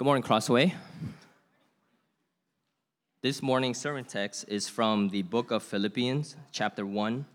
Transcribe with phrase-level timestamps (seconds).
[0.00, 0.74] Good morning, Crossway.
[3.20, 7.26] This morning's sermon text is from the book of Philippians, chapter 1,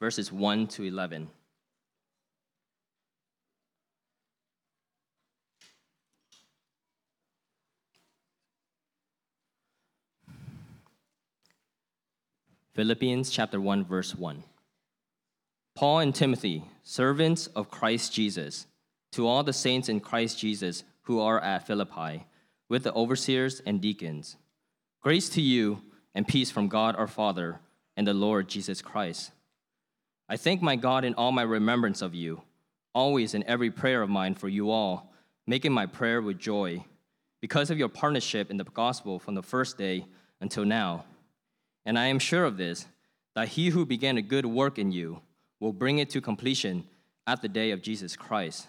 [0.00, 1.28] verses 1 to 11.
[12.72, 14.42] Philippians chapter 1, verse 1.
[15.74, 18.66] Paul and Timothy, servants of Christ Jesus,
[19.10, 22.24] to all the saints in Christ Jesus who are at Philippi,
[22.68, 24.36] with the overseers and deacons.
[25.02, 25.82] Grace to you
[26.14, 27.60] and peace from God our Father
[27.96, 29.32] and the Lord Jesus Christ.
[30.28, 32.42] I thank my God in all my remembrance of you,
[32.94, 35.12] always in every prayer of mine for you all,
[35.46, 36.84] making my prayer with joy,
[37.40, 40.06] because of your partnership in the gospel from the first day
[40.40, 41.04] until now.
[41.84, 42.86] And I am sure of this,
[43.34, 45.20] that he who began a good work in you
[45.58, 46.84] will bring it to completion
[47.26, 48.68] at the day of Jesus Christ.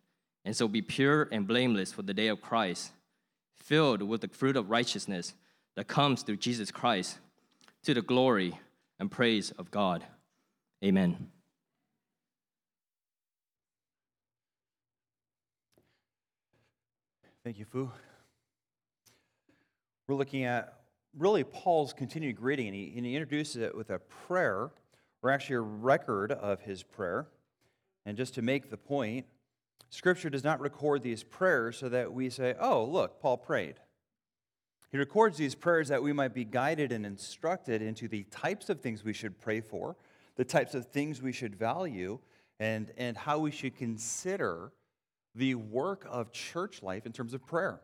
[0.45, 2.91] and so be pure and blameless for the day of Christ,
[3.55, 5.33] filled with the fruit of righteousness
[5.75, 7.19] that comes through Jesus Christ,
[7.83, 8.59] to the glory
[8.99, 10.03] and praise of God.
[10.83, 11.29] Amen.
[17.43, 17.89] Thank you, Fu.
[20.07, 20.81] We're looking at
[21.17, 24.69] really Paul's continued greeting, and he, and he introduces it with a prayer,
[25.23, 27.27] or actually a record of his prayer.
[28.05, 29.25] And just to make the point,
[29.91, 33.75] Scripture does not record these prayers so that we say, oh, look, Paul prayed.
[34.89, 38.79] He records these prayers that we might be guided and instructed into the types of
[38.79, 39.97] things we should pray for,
[40.37, 42.19] the types of things we should value,
[42.59, 44.71] and, and how we should consider
[45.35, 47.81] the work of church life in terms of prayer.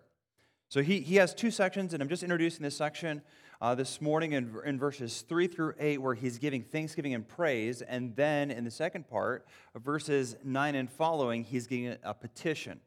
[0.70, 3.22] So he, he has two sections, and I'm just introducing this section
[3.62, 7.82] uh, this morning in, in verses 3 through 8, where he's giving thanksgiving and praise.
[7.82, 12.80] And then in the second part, verses 9 and following, he's giving a petition.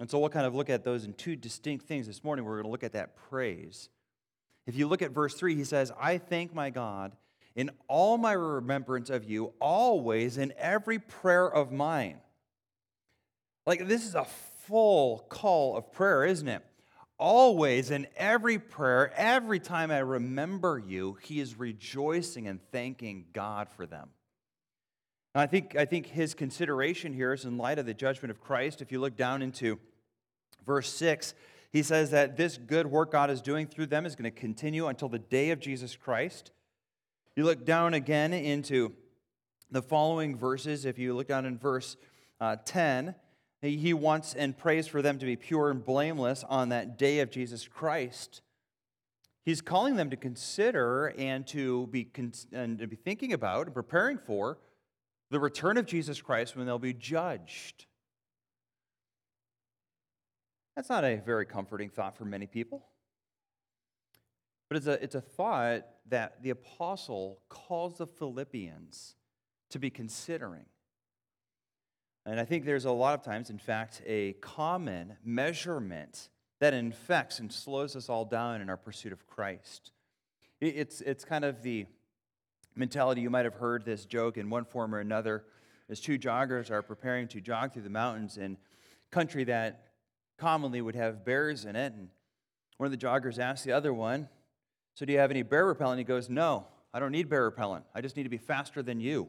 [0.00, 2.44] And so we'll kind of look at those in two distinct things this morning.
[2.44, 3.90] We're going to look at that praise.
[4.66, 7.12] If you look at verse 3, he says, I thank my God
[7.54, 12.18] in all my remembrance of you, always in every prayer of mine.
[13.66, 14.26] Like, this is a
[14.66, 16.64] full call of prayer, isn't it?
[17.18, 23.68] Always in every prayer, every time I remember you, he is rejoicing and thanking God
[23.68, 24.10] for them.
[25.36, 28.80] I think, I think his consideration here is in light of the judgment of Christ.
[28.80, 29.78] If you look down into
[30.64, 31.34] verse 6,
[31.72, 34.86] he says that this good work God is doing through them is going to continue
[34.86, 36.52] until the day of Jesus Christ.
[37.34, 38.92] You look down again into
[39.72, 40.84] the following verses.
[40.84, 41.96] If you look down in verse
[42.40, 43.16] uh, 10,
[43.64, 47.30] he wants and prays for them to be pure and blameless on that day of
[47.30, 48.42] Jesus Christ.
[49.44, 52.10] He's calling them to consider and to be,
[52.52, 54.58] and to be thinking about and preparing for
[55.30, 57.86] the return of Jesus Christ when they'll be judged.
[60.76, 62.86] That's not a very comforting thought for many people.
[64.68, 69.14] But it's a, it's a thought that the apostle calls the Philippians
[69.70, 70.64] to be considering.
[72.26, 76.30] And I think there's a lot of times, in fact, a common measurement
[76.60, 79.92] that infects and slows us all down in our pursuit of Christ.
[80.60, 81.86] It's, it's kind of the
[82.74, 85.44] mentality you might have heard this joke in one form or another
[85.90, 88.56] as two joggers are preparing to jog through the mountains in
[89.10, 89.92] country that
[90.38, 91.92] commonly would have bears in it.
[91.92, 92.08] And
[92.78, 94.28] one of the joggers asks the other one,
[94.94, 95.98] So, do you have any bear repellent?
[95.98, 97.84] He goes, No, I don't need bear repellent.
[97.94, 99.28] I just need to be faster than you.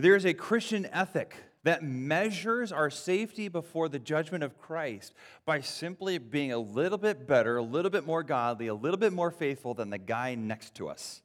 [0.00, 5.12] There is a Christian ethic that measures our safety before the judgment of Christ
[5.44, 9.12] by simply being a little bit better, a little bit more godly, a little bit
[9.12, 11.20] more faithful than the guy next to us.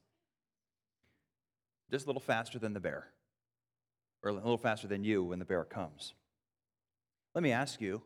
[1.89, 3.07] Just a little faster than the bear,
[4.21, 6.13] or a little faster than you when the bear comes.
[7.33, 8.01] Let me ask you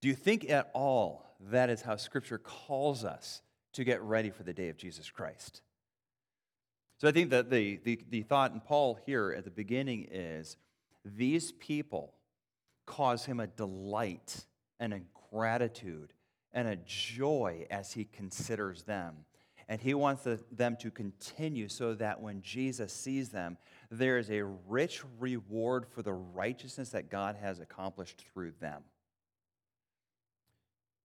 [0.00, 3.42] do you think at all that is how Scripture calls us
[3.72, 5.60] to get ready for the day of Jesus Christ?
[6.98, 10.56] So I think that the, the, the thought in Paul here at the beginning is
[11.04, 12.12] these people
[12.86, 14.44] cause him a delight
[14.80, 15.00] and a
[15.30, 16.12] gratitude
[16.52, 19.14] and a joy as he considers them.
[19.68, 23.58] And he wants the, them to continue so that when Jesus sees them,
[23.90, 28.82] there is a rich reward for the righteousness that God has accomplished through them.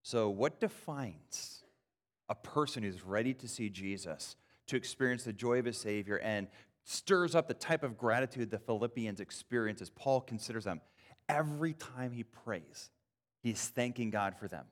[0.02, 1.64] So, what defines
[2.30, 4.36] a person who's ready to see Jesus,
[4.68, 6.48] to experience the joy of his Savior, and
[6.84, 10.82] stirs up the type of gratitude the Philippians experience as Paul considers them?
[11.30, 12.92] Every time he prays,
[13.42, 14.66] he's thanking God for them.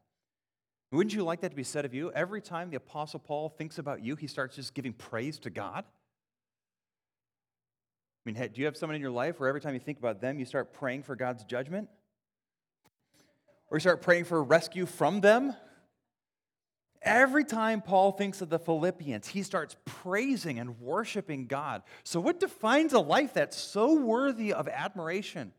[0.91, 2.11] Wouldn't you like that to be said of you?
[2.11, 5.85] Every time the Apostle Paul thinks about you, he starts just giving praise to God.
[8.25, 10.19] I mean, do you have someone in your life where every time you think about
[10.19, 11.87] them, you start praying for God's judgment?
[13.69, 15.55] Or you start praying for rescue from them?
[17.03, 21.81] Every time Paul thinks of the Philippians, he starts praising and worshiping God.
[22.03, 25.51] So, what defines a life that's so worthy of admiration?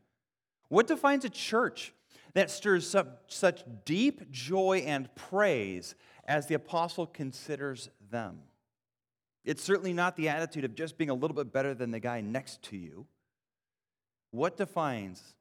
[0.69, 1.93] What defines a church
[2.33, 5.95] that stirs up such deep joy and praise
[6.25, 8.39] as the apostle considers them?
[9.43, 12.21] It's certainly not the attitude of just being a little bit better than the guy
[12.21, 13.05] next to you.
[14.31, 15.35] What defines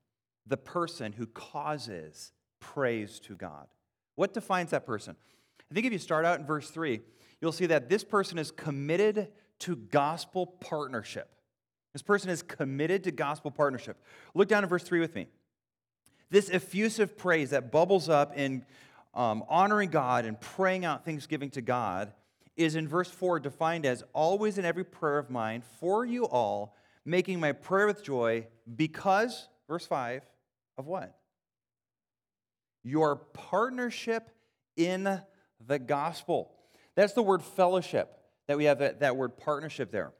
[0.47, 3.69] the person who causes praise to God?
[4.17, 5.17] What defines that person?
[5.73, 7.01] I think if you start out in verse 3,
[7.41, 9.29] you'll see that this person is committed
[9.61, 11.31] to gospel partnership.
[11.95, 13.97] This person is committed to gospel partnership.
[14.35, 15.29] Look down at verse 3 with me.
[16.29, 18.67] This effusive praise that bubbles up in
[19.15, 22.13] um, honoring God and praying out thanksgiving to God
[22.55, 26.77] is in verse 4 defined as always in every prayer of mine for you all,
[27.07, 28.47] making my prayer with joy
[28.77, 30.23] because, verse 5,
[30.77, 31.17] of what?
[32.85, 34.29] Your partnership
[34.77, 35.23] in
[35.67, 36.53] the gospel.
[36.95, 38.19] That's the word fellowship
[38.49, 40.13] that we have that, that word partnership there.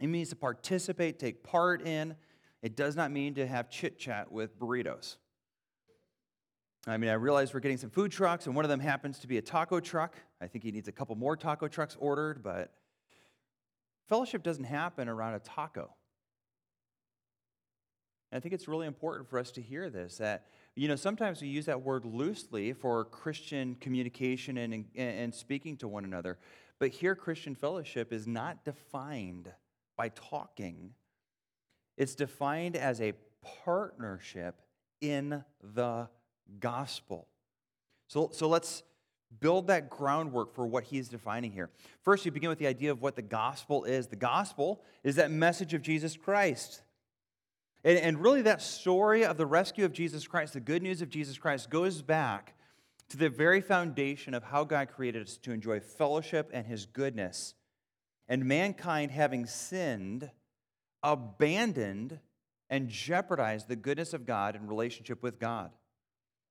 [0.00, 2.16] It means to participate, take part in.
[2.62, 5.16] It does not mean to have chit chat with burritos.
[6.86, 9.26] I mean, I realize we're getting some food trucks, and one of them happens to
[9.28, 10.16] be a taco truck.
[10.40, 12.72] I think he needs a couple more taco trucks ordered, but
[14.08, 15.90] fellowship doesn't happen around a taco.
[18.32, 20.46] And I think it's really important for us to hear this that,
[20.76, 25.88] you know, sometimes we use that word loosely for Christian communication and, and speaking to
[25.88, 26.38] one another.
[26.78, 29.52] But here, Christian fellowship is not defined
[29.96, 30.94] by talking,
[31.98, 33.12] it's defined as a
[33.64, 34.62] partnership
[35.00, 35.44] in
[35.74, 36.08] the
[36.58, 37.28] gospel.
[38.08, 38.82] So, so let's
[39.38, 41.70] build that groundwork for what he's defining here.
[42.02, 44.08] First, you begin with the idea of what the gospel is.
[44.08, 46.82] The gospel is that message of Jesus Christ.
[47.84, 51.08] And, and really, that story of the rescue of Jesus Christ, the good news of
[51.08, 52.54] Jesus Christ, goes back
[53.08, 57.54] to the very foundation of how God created us to enjoy fellowship and his goodness.
[58.28, 60.30] And mankind, having sinned,
[61.02, 62.20] abandoned
[62.68, 65.70] and jeopardized the goodness of God in relationship with God.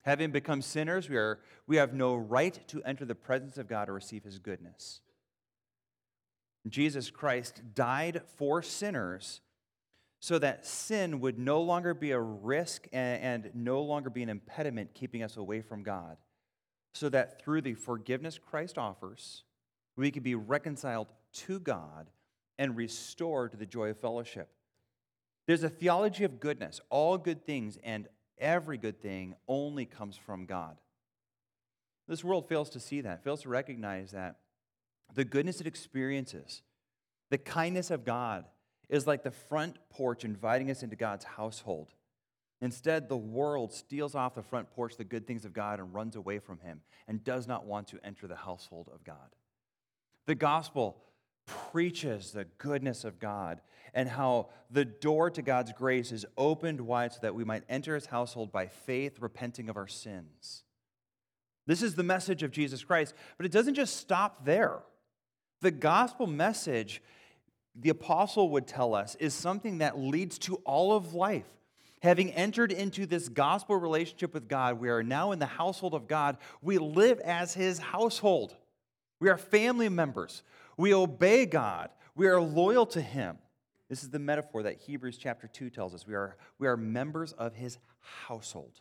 [0.02, 3.88] Having become sinners, we, are, we have no right to enter the presence of God
[3.88, 5.02] or receive his goodness.
[6.68, 9.42] Jesus Christ died for sinners
[10.19, 14.30] so that sin would no longer be a risk and, and, no longer be an
[14.30, 16.18] impediment keeping us away from God.
[16.94, 19.44] So that through the forgiveness Christ offers,
[19.95, 22.10] we could be reconciled to God
[22.57, 24.50] and restored to the joy of fellowship.
[25.48, 26.81] There's a theology of goodness.
[26.89, 28.07] All good things and
[28.38, 30.77] every good thing only comes from God.
[32.07, 34.38] This world fails to see that, fails to recognize that
[35.13, 36.62] the goodness it experiences,
[37.30, 38.45] the kindness of God,
[38.89, 41.94] is like the front porch inviting us into God's household.
[42.62, 46.15] Instead, the world steals off the front porch the good things of God and runs
[46.15, 49.36] away from Him and does not want to enter the household of God.
[50.25, 50.98] The gospel
[51.72, 53.62] preaches the goodness of God
[53.93, 57.96] and how the door to God's grace is opened wide so that we might enter
[57.96, 60.63] his household by faith, repenting of our sins.
[61.65, 64.79] This is the message of Jesus Christ, but it doesn't just stop there.
[65.62, 67.01] The gospel message,
[67.81, 71.48] the apostle would tell us, is something that leads to all of life.
[72.01, 76.07] Having entered into this gospel relationship with God, we are now in the household of
[76.07, 76.38] God.
[76.62, 78.55] We live as his household.
[79.19, 80.43] We are family members.
[80.77, 81.89] We obey God.
[82.15, 83.38] We are loyal to him.
[83.89, 86.07] This is the metaphor that Hebrews chapter 2 tells us.
[86.07, 88.79] We are, we are members of his household.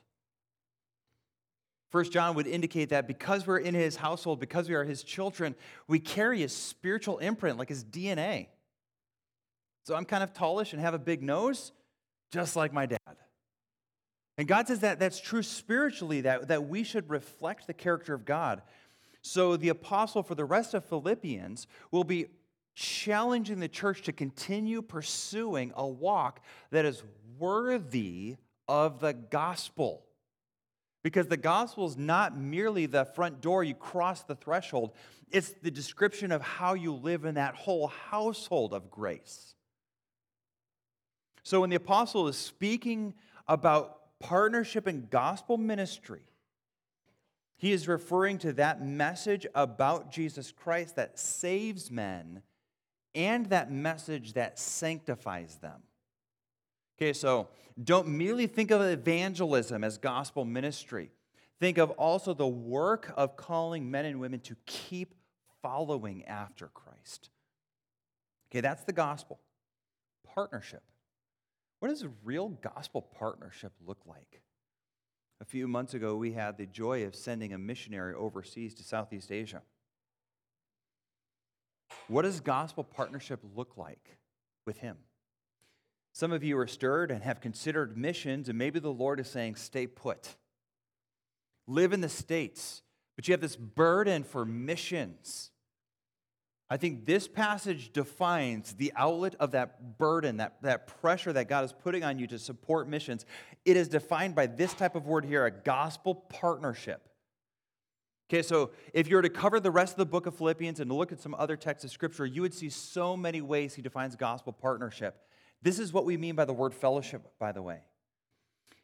[1.90, 5.54] First John would indicate that because we're in his household, because we are his children,
[5.86, 8.48] we carry his spiritual imprint, like his DNA.
[9.88, 11.73] So I'm kind of tallish and have a big nose,
[12.30, 12.99] just like my dad.
[14.37, 18.26] And God says that that's true spiritually, that, that we should reflect the character of
[18.26, 18.61] God.
[19.23, 22.26] So the apostle for the rest of Philippians will be
[22.75, 27.02] challenging the church to continue pursuing a walk that is
[27.38, 28.37] worthy
[28.68, 30.04] of the gospel.
[31.02, 34.92] Because the gospel is not merely the front door, you cross the threshold,
[35.30, 39.54] it's the description of how you live in that whole household of grace.
[41.42, 43.14] So when the apostle is speaking
[43.47, 46.23] about partnership in gospel ministry,
[47.57, 52.42] He is referring to that message about Jesus Christ that saves men
[53.14, 55.83] and that message that sanctifies them.
[56.97, 57.49] Okay, so
[57.83, 61.11] don't merely think of evangelism as gospel ministry.
[61.61, 65.14] Think of also the work of calling men and women to keep
[65.62, 67.30] following after Christ.
[68.50, 69.40] Okay, that's the gospel.
[70.35, 70.83] Partnership.
[71.80, 74.42] What does a real gospel partnership look like?
[75.40, 79.30] A few months ago, we had the joy of sending a missionary overseas to Southeast
[79.30, 79.62] Asia.
[82.08, 84.18] What does gospel partnership look like
[84.66, 84.97] with him?
[86.12, 89.54] Some of you are stirred and have considered missions, and maybe the Lord is saying,
[89.54, 90.35] stay put.
[91.68, 92.82] Live in the States,
[93.14, 95.50] but you have this burden for missions.
[96.70, 101.64] I think this passage defines the outlet of that burden, that, that pressure that God
[101.64, 103.25] is putting on you to support missions.
[103.64, 107.08] It is defined by this type of word here a gospel partnership.
[108.28, 110.90] Okay, so if you were to cover the rest of the book of Philippians and
[110.90, 113.80] to look at some other texts of scripture, you would see so many ways he
[113.80, 115.16] defines gospel partnership.
[115.62, 117.80] This is what we mean by the word fellowship, by the way.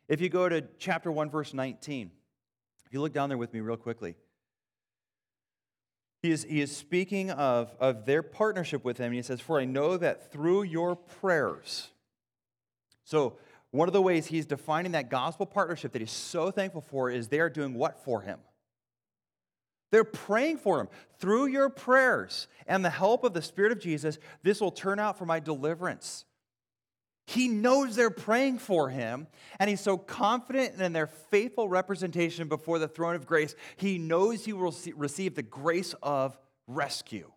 [0.08, 2.10] If you go to chapter 1, verse 19,
[2.86, 4.16] if you look down there with me real quickly,
[6.24, 9.08] he is, he is speaking of, of their partnership with him.
[9.08, 11.90] And he says, For I know that through your prayers.
[13.04, 13.36] So,
[13.72, 17.28] one of the ways he's defining that gospel partnership that he's so thankful for is
[17.28, 18.38] they are doing what for him?
[19.90, 20.88] They're praying for him.
[21.18, 25.18] Through your prayers and the help of the Spirit of Jesus, this will turn out
[25.18, 26.24] for my deliverance.
[27.26, 29.26] He knows they're praying for him,
[29.58, 34.44] and he's so confident in their faithful representation before the throne of grace, he knows
[34.44, 37.32] he will receive the grace of rescue.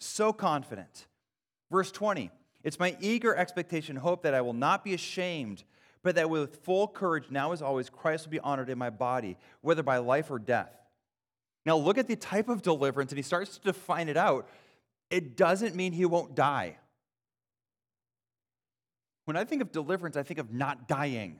[0.00, 1.06] So confident.
[1.70, 2.30] Verse 20
[2.64, 5.62] It's my eager expectation hope that I will not be ashamed,
[6.02, 9.36] but that with full courage, now as always, Christ will be honored in my body,
[9.60, 10.74] whether by life or death.
[11.64, 14.48] Now, look at the type of deliverance, and he starts to define it out.
[15.10, 16.78] It doesn't mean he won't die.
[19.30, 21.38] When I think of deliverance, I think of not dying.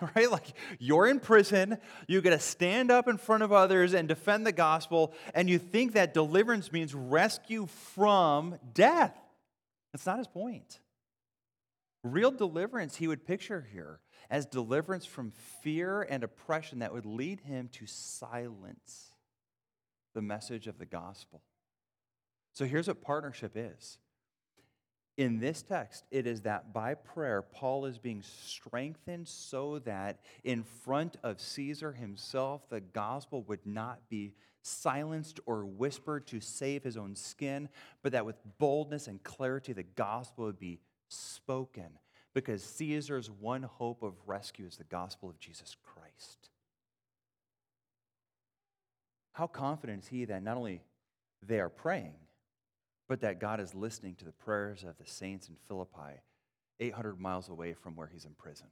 [0.14, 0.30] Right?
[0.30, 4.46] Like you're in prison, you get to stand up in front of others and defend
[4.46, 9.18] the gospel, and you think that deliverance means rescue from death.
[9.92, 10.78] That's not his point.
[12.04, 13.98] Real deliverance, he would picture here
[14.30, 15.32] as deliverance from
[15.62, 19.14] fear and oppression that would lead him to silence
[20.14, 21.42] the message of the gospel.
[22.52, 23.98] So here's what partnership is
[25.18, 30.62] in this text, it is that by prayer, Paul is being strengthened so that in
[30.62, 34.32] front of Caesar himself, the gospel would not be
[34.62, 37.68] silenced or whispered to save his own skin,
[38.02, 41.98] but that with boldness and clarity, the gospel would be spoken
[42.32, 46.50] because Caesar's one hope of rescue is the gospel of Jesus Christ.
[49.32, 50.80] How confident is he that not only
[51.42, 52.14] they are praying,
[53.08, 56.20] but that God is listening to the prayers of the saints in Philippi,
[56.78, 58.66] 800 miles away from where he's in prison.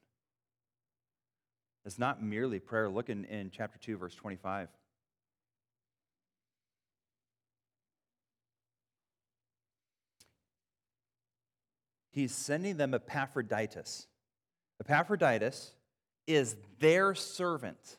[1.87, 2.89] It's not merely prayer.
[2.89, 4.69] Look in, in chapter 2, verse 25.
[12.11, 14.07] He's sending them Epaphroditus.
[14.81, 15.73] Epaphroditus
[16.27, 17.99] is their servant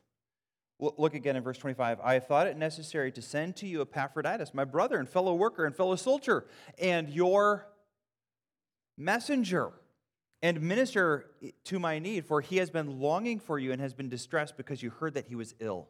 [0.79, 1.99] Look again in verse 25.
[2.03, 5.75] I thought it necessary to send to you Epaphroditus, my brother and fellow worker and
[5.75, 6.45] fellow soldier,
[6.77, 7.67] and your
[8.95, 9.71] messenger
[10.43, 11.31] and minister
[11.63, 14.83] to my need, for he has been longing for you and has been distressed because
[14.83, 15.89] you heard that he was ill.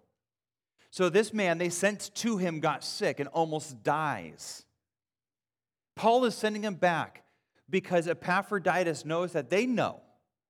[0.89, 4.65] So this man they sent to him got sick and almost dies.
[5.96, 7.24] Paul is sending him back
[7.70, 10.00] because Epaphroditus knows that they know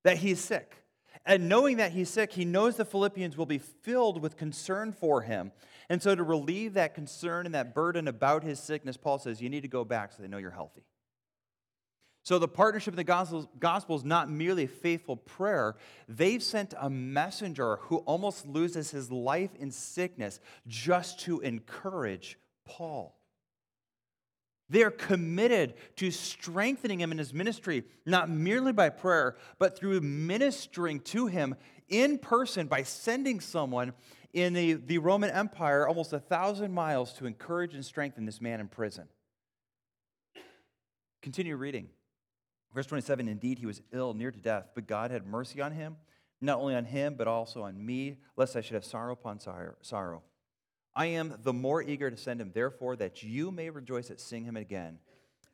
[0.03, 0.83] that he's sick.
[1.27, 5.21] And knowing that he's sick, he knows the Philippians will be filled with concern for
[5.21, 5.51] him.
[5.89, 9.49] And so, to relieve that concern and that burden about his sickness, Paul says, You
[9.49, 10.85] need to go back so they know you're healthy.
[12.23, 15.75] So, the partnership of the gospel is not merely faithful prayer.
[16.07, 23.16] They've sent a messenger who almost loses his life in sickness just to encourage Paul.
[24.69, 30.99] They're committed to strengthening him in his ministry, not merely by prayer, but through ministering
[31.01, 31.55] to him
[31.87, 33.93] in person by sending someone
[34.33, 38.59] in the, the Roman Empire almost a thousand miles to encourage and strengthen this man
[38.59, 39.07] in prison.
[41.21, 41.89] Continue reading.
[42.73, 45.95] Verse 27 Indeed, he was ill, near to death, but God had mercy on him,
[46.41, 49.39] not only on him, but also on me, lest I should have sorrow upon
[49.81, 50.23] sorrow.
[50.97, 54.45] I am the more eager to send him, therefore, that you may rejoice at seeing
[54.45, 54.97] him again,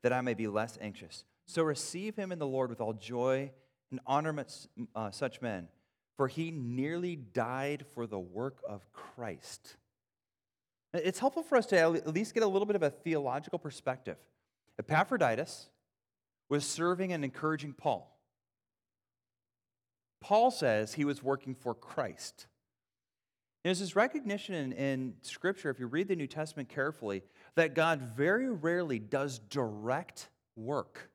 [0.02, 1.26] that I may be less anxious.
[1.46, 3.52] So receive him in the Lord with all joy
[3.92, 4.34] and honor
[4.96, 5.68] uh, such men,
[6.16, 9.76] for he nearly died for the work of Christ.
[10.94, 14.18] It's helpful for us to at least get a little bit of a theological perspective.
[14.80, 15.68] Epaphroditus
[16.48, 18.18] was serving and encouraging Paul.
[20.22, 22.48] Paul says he was working for Christ.
[23.64, 27.24] There's this recognition in, in, Scripture, if you read the New Testament carefully,
[27.56, 31.10] that God very rarely does direct work.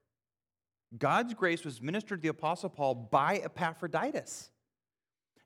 [0.96, 4.50] God's grace was ministered to the Apostle Paul by Epaphroditus,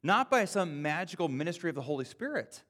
[0.05, 2.63] not by some magical ministry of the Holy Spirit,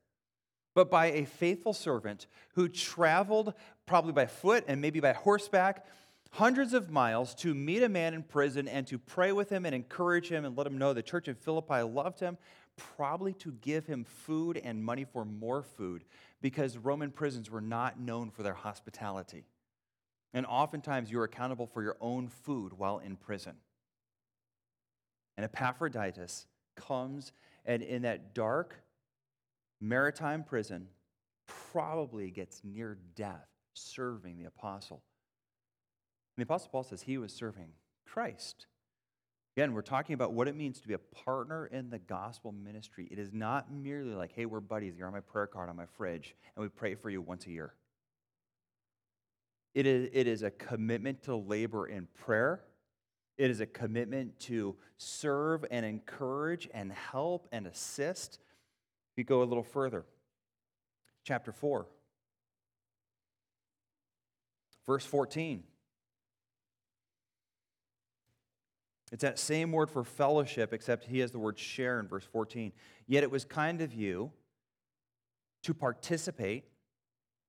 [0.75, 3.53] but by a faithful servant who traveled
[3.85, 5.85] probably by foot and maybe by horseback
[6.31, 9.75] hundreds of miles to meet a man in prison and to pray with him and
[9.75, 12.39] encourage him and let him know the church in Philippi loved him,
[12.77, 16.05] probably to give him food and money for more food
[16.41, 19.45] because Roman prisons were not known for their hospitality.
[20.35, 23.55] And oftentimes you're accountable for your own food while in prison.
[25.37, 27.33] And Epaphroditus comes
[27.65, 28.83] and in that dark
[29.81, 30.89] Mamertine prison
[31.47, 35.03] probably gets near death serving the apostle.
[36.37, 37.71] And the apostle Paul says he was serving
[38.07, 38.67] Christ.
[39.57, 43.07] Again, we're talking about what it means to be a partner in the gospel ministry.
[43.11, 44.95] It is not merely like, hey, we're buddies.
[44.97, 47.51] You're on my prayer card on my fridge, and we pray for you once a
[47.51, 47.75] year.
[49.75, 52.63] It is, it is a commitment to labor in prayer.
[53.37, 58.39] It is a commitment to serve and encourage and help and assist.
[59.17, 60.07] We go a little further.
[61.25, 61.87] Chapter 4,
[64.87, 65.63] verse 14.
[69.13, 72.73] It's that same word for fellowship, except he has the word share in verse 14.
[73.07, 74.33] Yet it was kind of you
[75.65, 76.65] to participate,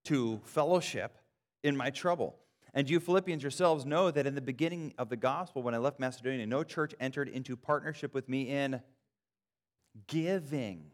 [0.05, 1.17] to fellowship
[1.63, 2.35] in my trouble.
[2.73, 6.01] And you Philippians yourselves know that in the beginning of the gospel, when I left
[6.01, 8.81] Macedonia, no church entered into partnership with me in
[10.07, 10.91] giving.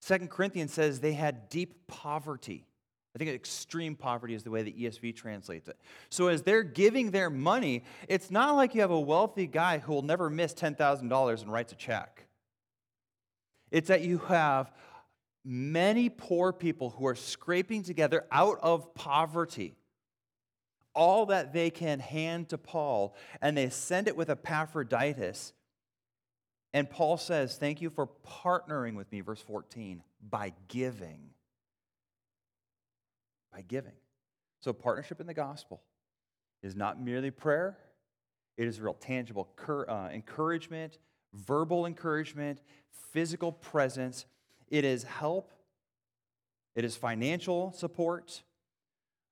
[0.00, 2.66] Second Corinthians says they had deep poverty.
[3.14, 5.78] I think extreme poverty is the way the ESV translates it.
[6.08, 9.92] So as they're giving their money, it's not like you have a wealthy guy who
[9.92, 12.26] will never miss $10,000 and writes a check.
[13.70, 14.72] It's that you have
[15.44, 19.76] many poor people who are scraping together out of poverty
[20.94, 25.52] all that they can hand to Paul, and they send it with Epaphroditus.
[26.74, 31.31] And Paul says, Thank you for partnering with me, verse 14, by giving
[33.52, 33.92] by giving.
[34.60, 35.82] So, partnership in the gospel
[36.62, 37.76] is not merely prayer,
[38.56, 40.98] it is real tangible uh, encouragement,
[41.32, 42.60] verbal encouragement,
[43.12, 44.26] physical presence.
[44.68, 45.52] It is help,
[46.74, 48.42] it is financial support.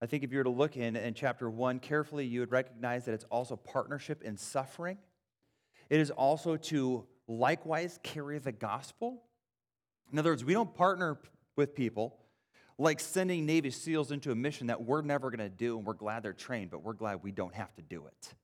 [0.02, 3.04] I think if you were to look in, in chapter one carefully, you would recognize
[3.04, 4.96] that it's also partnership in suffering.
[5.90, 9.22] It is also to likewise carry the gospel.
[10.10, 11.18] In other words, we don't partner
[11.56, 12.16] with people
[12.80, 15.92] like sending Navy SEALs into a mission that we're never going to do, and we're
[15.92, 18.34] glad they're trained, but we're glad we don't have to do it.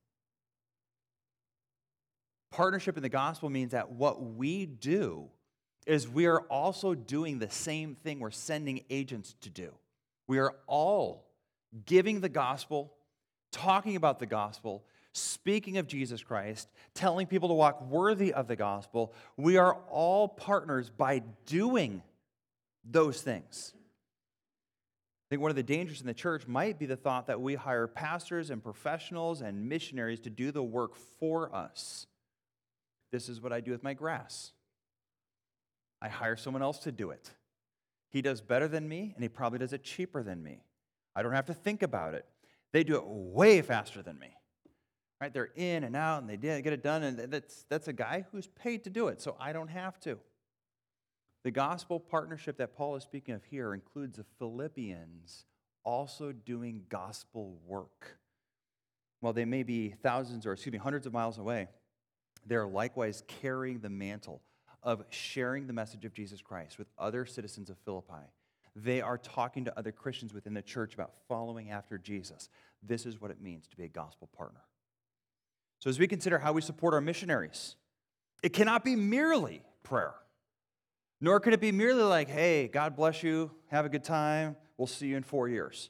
[2.51, 5.27] Partnership in the gospel means that what we do
[5.87, 9.73] is we are also doing the same thing we're sending agents to do.
[10.27, 11.25] We are all
[11.85, 12.93] giving the gospel,
[13.51, 18.55] talking about the gospel, speaking of Jesus Christ, telling people to walk worthy of the
[18.55, 19.13] gospel.
[19.35, 22.03] We are all partners by doing
[22.85, 23.73] those things.
[25.27, 27.55] I think one of the dangers in the church might be the thought that we
[27.55, 32.07] hire pastors and professionals and missionaries to do the work for us.
[33.11, 34.53] This is what I do with my grass.
[36.01, 37.29] I hire someone else to do it.
[38.09, 40.63] He does better than me, and he probably does it cheaper than me.
[41.13, 42.25] I don't have to think about it.
[42.71, 44.29] They do it way faster than me.
[45.19, 45.33] Right?
[45.33, 48.47] They're in and out, and they get it done, and that's, that's a guy who's
[48.47, 50.19] paid to do it, so I don't have to.
[51.47, 55.45] The gospel partnership that Paul is speaking of here includes the Philippians
[55.85, 58.17] also doing gospel work.
[59.21, 61.69] While they may be thousands or, excuse me, hundreds of miles away,
[62.45, 64.41] they're likewise carrying the mantle
[64.83, 68.27] of sharing the message of Jesus Christ with other citizens of Philippi.
[68.75, 72.49] They are talking to other Christians within the church about following after Jesus.
[72.83, 74.63] This is what it means to be a gospel partner.
[75.79, 77.77] So, as we consider how we support our missionaries,
[78.43, 80.13] it cannot be merely prayer.
[81.19, 84.87] Nor can it be merely like, hey, God bless you, have a good time, we'll
[84.87, 85.89] see you in four years.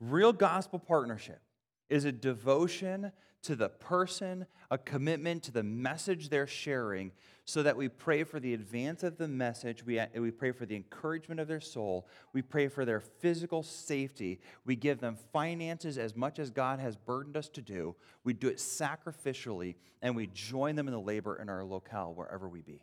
[0.00, 1.40] Real gospel partnership
[1.88, 3.12] is a devotion
[3.42, 7.12] to the person, a commitment to the message they're sharing,
[7.44, 9.84] so that we pray for the advance of the message.
[9.84, 12.08] We, we pray for the encouragement of their soul.
[12.32, 14.40] We pray for their physical safety.
[14.64, 17.96] We give them finances as much as God has burdened us to do.
[18.22, 22.48] We do it sacrificially, and we join them in the labor in our locale, wherever
[22.48, 22.80] we be.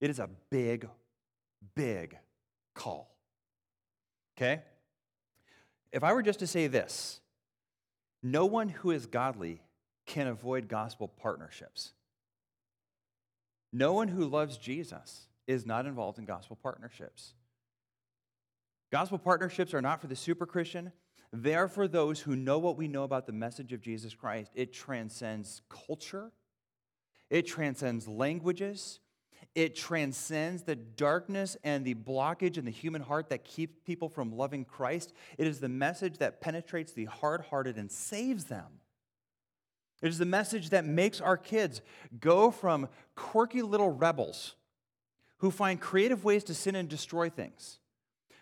[0.00, 0.88] It is a big,
[1.74, 2.18] big
[2.74, 3.16] call.
[4.36, 4.62] Okay?
[5.92, 7.20] If I were just to say this,
[8.22, 9.62] no one who is godly
[10.06, 11.92] can avoid gospel partnerships.
[13.72, 17.34] No one who loves Jesus is not involved in gospel partnerships.
[18.92, 20.92] Gospel partnerships are not for the super Christian,
[21.32, 24.52] they are for those who know what we know about the message of Jesus Christ.
[24.54, 26.30] It transcends culture,
[27.30, 29.00] it transcends languages,
[29.56, 34.36] it transcends the darkness and the blockage in the human heart that keeps people from
[34.36, 35.14] loving Christ.
[35.38, 38.66] It is the message that penetrates the hard hearted and saves them.
[40.02, 41.80] It is the message that makes our kids
[42.20, 44.56] go from quirky little rebels
[45.38, 47.78] who find creative ways to sin and destroy things,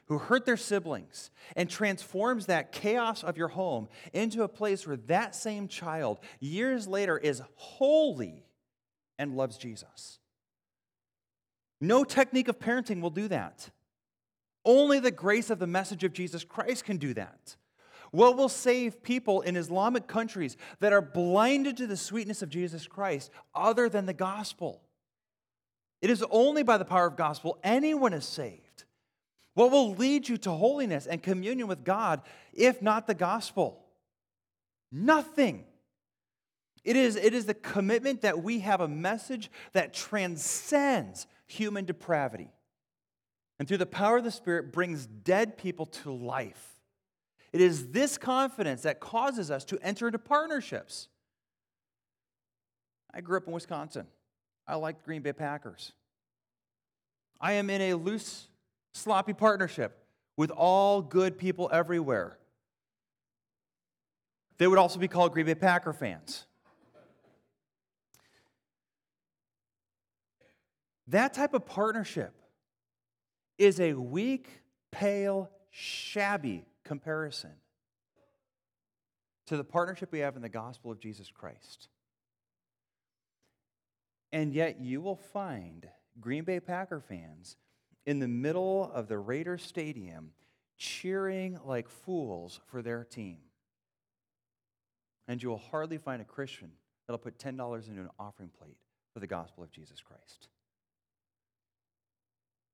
[0.07, 4.97] who hurt their siblings, and transforms that chaos of your home into a place where
[4.97, 8.45] that same child, years later, is holy
[9.17, 10.19] and loves Jesus.
[11.85, 13.71] No technique of parenting will do that.
[14.65, 17.57] Only the grace of the message of Jesus Christ can do that.
[18.11, 22.87] What will save people in Islamic countries that are blinded to the sweetness of Jesus
[22.87, 24.81] Christ other than the gospel?
[26.01, 28.85] It is only by the power of gospel anyone is saved.
[29.53, 32.23] What will lead you to holiness and communion with God
[32.55, 33.85] if not the gospel?
[34.91, 35.65] Nothing.
[36.85, 42.51] It is, it is the commitment that we have a message that transcends human depravity.
[43.59, 46.75] And through the power of the Spirit, brings dead people to life.
[47.53, 51.09] It is this confidence that causes us to enter into partnerships.
[53.13, 54.07] I grew up in Wisconsin.
[54.67, 55.93] I like the Green Bay Packers.
[57.41, 58.49] I am in a loose,
[58.93, 60.05] sloppy partnership
[60.37, 62.39] with all good people everywhere.
[64.59, 66.47] They would also be called Green Bay Packer fans.
[71.09, 72.35] That type of partnership
[73.59, 74.49] is a weak,
[74.91, 77.53] pale, shabby comparison
[79.47, 81.89] to the partnership we have in the gospel of Jesus Christ.
[84.33, 85.89] And yet, you will find
[86.21, 87.57] Green Bay Packer fans
[88.07, 90.31] in the middle of the Raiders Stadium
[90.77, 93.39] cheering like fools for their team.
[95.29, 96.71] And you will hardly find a Christian
[97.07, 98.77] that'll put $10 into an offering plate
[99.13, 100.49] for the gospel of Jesus Christ.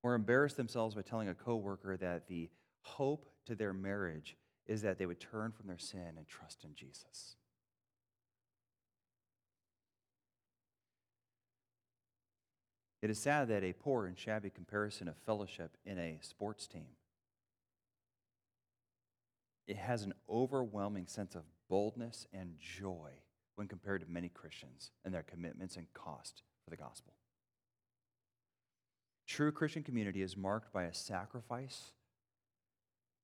[0.03, 2.49] Or embarrass themselves by telling a coworker that the
[2.83, 4.37] hope to their marriage
[4.67, 7.37] is that they would turn from their sin and trust in Jesus.
[13.03, 16.87] It is sad that a poor and shabby comparison of fellowship in a sports team
[19.71, 23.11] it has an overwhelming sense of boldness and joy
[23.55, 27.13] when compared to many Christians and their commitments and cost for the gospel.
[29.31, 31.93] True Christian community is marked by a sacrifice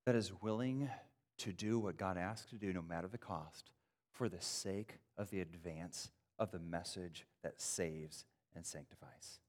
[0.05, 0.89] that is willing
[1.39, 3.71] to do what God asks to do, no matter the cost,
[4.13, 8.23] for the sake of the advance of the message that saves
[8.55, 9.39] and sanctifies.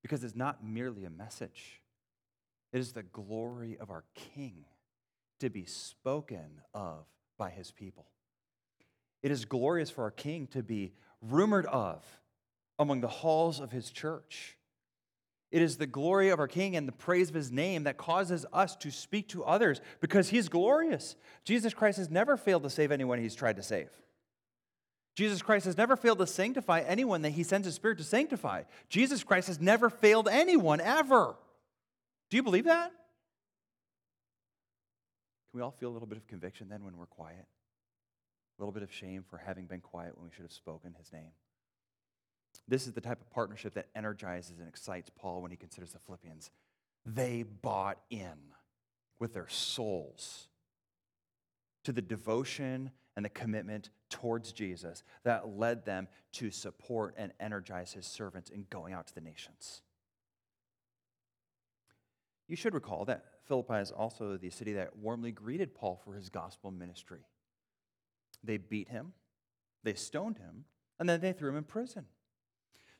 [0.00, 1.82] Because it's not merely a message,
[2.72, 4.64] it is the glory of our King
[5.38, 7.04] to be spoken of
[7.36, 8.06] by his people.
[9.22, 12.06] It is glorious for our King to be rumored of
[12.78, 14.54] among the halls of his church.
[15.50, 18.44] It is the glory of our King and the praise of his name that causes
[18.52, 21.16] us to speak to others because he's glorious.
[21.44, 23.88] Jesus Christ has never failed to save anyone he's tried to save.
[25.16, 28.64] Jesus Christ has never failed to sanctify anyone that he sends his spirit to sanctify.
[28.88, 31.34] Jesus Christ has never failed anyone ever.
[32.30, 32.90] Do you believe that?
[35.50, 37.46] Can we all feel a little bit of conviction then when we're quiet?
[38.58, 41.10] A little bit of shame for having been quiet when we should have spoken his
[41.12, 41.30] name?
[42.66, 45.98] This is the type of partnership that energizes and excites Paul when he considers the
[45.98, 46.50] Philippians.
[47.06, 48.36] They bought in
[49.18, 50.48] with their souls
[51.84, 57.92] to the devotion and the commitment towards Jesus that led them to support and energize
[57.92, 59.82] his servants in going out to the nations.
[62.46, 66.28] You should recall that Philippi is also the city that warmly greeted Paul for his
[66.28, 67.20] gospel ministry.
[68.44, 69.12] They beat him,
[69.82, 70.64] they stoned him,
[70.98, 72.06] and then they threw him in prison.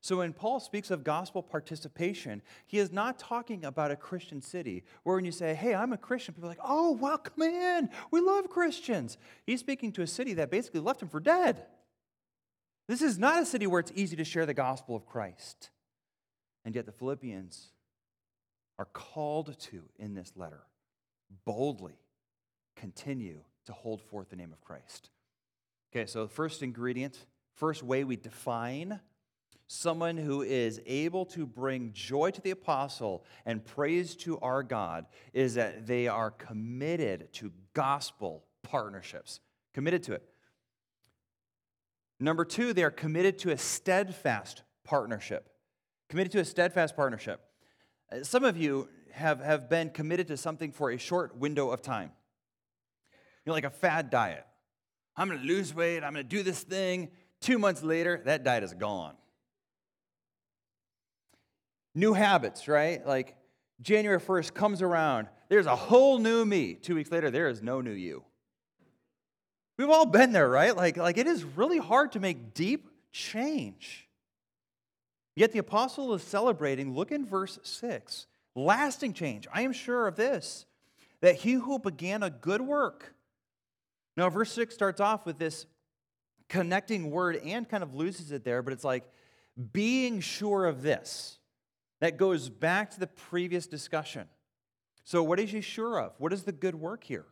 [0.09, 4.85] So when Paul speaks of gospel participation, he is not talking about a Christian city
[5.03, 7.90] where when you say, hey, I'm a Christian, people are like, oh, welcome in.
[8.11, 9.18] We love Christians.
[9.44, 11.62] He's speaking to a city that basically left him for dead.
[12.87, 15.68] This is not a city where it's easy to share the gospel of Christ.
[16.64, 17.66] And yet the Philippians
[18.79, 20.62] are called to, in this letter,
[21.44, 21.99] boldly
[22.77, 25.11] continue to hold forth the name of Christ.
[25.92, 29.01] Okay, so the first ingredient, first way we define
[29.68, 35.07] someone who is able to bring joy to the apostle and praise to our God
[35.35, 39.40] is that they are committed to gospel partnerships.
[39.74, 40.22] Committed to it.
[42.18, 45.50] Number two, they are committed to a steadfast partnership.
[46.09, 47.40] Committed to a steadfast partnership.
[48.11, 51.83] Uh, some of you have, have been committed to something for a short window of
[51.83, 52.11] time.
[53.44, 54.46] You know, like a fad diet.
[55.14, 57.11] I'm gonna lose weight, I'm gonna do this thing.
[57.40, 59.14] Two months later, that diet is gone.
[61.94, 63.05] New habits, right?
[63.07, 63.37] Like
[63.81, 66.74] January 1st comes around, there's a whole new me.
[66.74, 68.24] Two weeks later, there is no new you.
[69.79, 70.77] We've all been there, right?
[70.77, 74.09] Like, like it is really hard to make deep change.
[75.37, 79.46] Yet the apostle is celebrating, look in verse 6, lasting change.
[79.53, 80.66] I am sure of this,
[81.20, 83.14] that he who began a good work.
[84.16, 85.66] Now, verse 6 starts off with this
[86.48, 89.05] connecting word and kind of loses it there, but it's like
[89.72, 91.38] being sure of this.
[92.01, 94.27] That goes back to the previous discussion.
[95.05, 96.13] So, what is he sure of?
[96.19, 97.27] What is the good work here?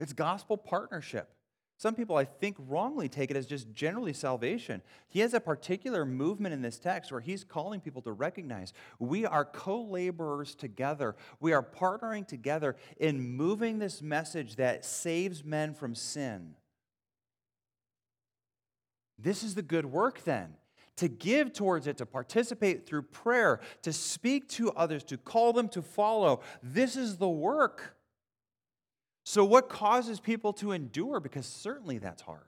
[0.00, 1.30] It's gospel partnership.
[1.78, 4.80] Some people, I think, wrongly take it as just generally salvation.
[5.08, 9.26] He has a particular movement in this text where he's calling people to recognize we
[9.26, 11.16] are co laborers together.
[11.38, 16.54] We are partnering together in moving this message that saves men from sin.
[19.18, 20.54] This is the good work then.
[20.96, 25.68] To give towards it, to participate through prayer, to speak to others, to call them
[25.70, 26.40] to follow.
[26.62, 27.96] This is the work.
[29.24, 31.20] So, what causes people to endure?
[31.20, 32.46] Because certainly that's hard.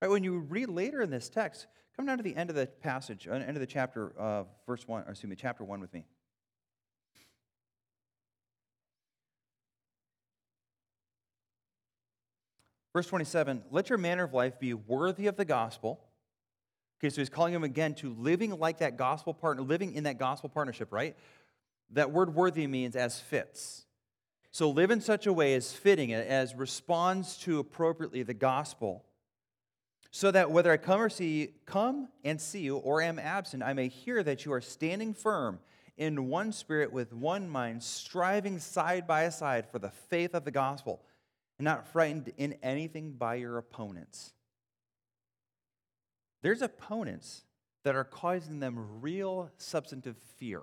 [0.00, 2.66] Right, when you read later in this text, come down to the end of the
[2.66, 5.92] passage, uh, end of the chapter, uh, verse 1, or excuse me, chapter 1 with
[5.94, 6.04] me.
[12.92, 16.00] Verse 27 Let your manner of life be worthy of the gospel.
[16.98, 20.18] Okay, so he's calling him again to living like that gospel partner, living in that
[20.18, 21.16] gospel partnership, right?
[21.90, 23.84] That word worthy means as fits.
[24.50, 29.04] So live in such a way as fitting, as responds to appropriately the gospel,
[30.10, 33.74] so that whether I come or see come and see you or am absent, I
[33.74, 35.58] may hear that you are standing firm
[35.98, 40.50] in one spirit with one mind, striving side by side for the faith of the
[40.50, 41.02] gospel,
[41.58, 44.32] and not frightened in anything by your opponents.
[46.46, 47.42] There's opponents
[47.82, 50.62] that are causing them real substantive fear.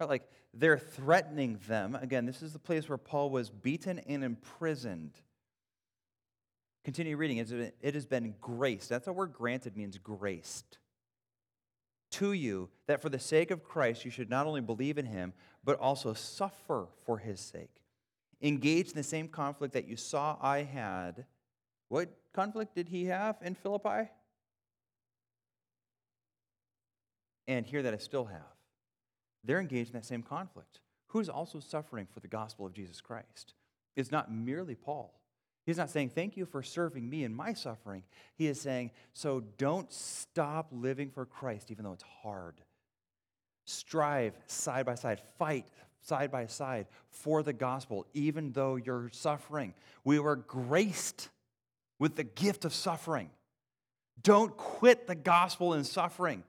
[0.00, 0.08] Right?
[0.08, 0.22] Like
[0.54, 1.94] they're threatening them.
[1.94, 5.12] Again, this is the place where Paul was beaten and imprisoned.
[6.86, 7.36] Continue reading.
[7.82, 8.88] It has been graced.
[8.88, 10.78] That's the word granted means graced.
[12.12, 15.34] To you, that for the sake of Christ you should not only believe in him,
[15.62, 17.82] but also suffer for his sake.
[18.40, 21.26] Engage in the same conflict that you saw I had.
[21.90, 24.08] What conflict did he have in Philippi?
[27.48, 28.42] And here that I still have
[29.44, 30.80] they're engaged in that same conflict.
[31.08, 33.54] Who's also suffering for the gospel of Jesus Christ?
[33.96, 35.14] It's not merely Paul.
[35.66, 38.02] He's not saying, Thank you for serving me in my suffering.
[38.36, 42.60] He is saying, So don't stop living for Christ, even though it's hard.
[43.66, 45.66] Strive side by side, fight
[46.02, 49.74] side by side for the gospel, even though you're suffering.
[50.04, 51.28] We were graced
[51.98, 53.30] with the gift of suffering.
[54.22, 56.42] Don't quit the gospel in suffering.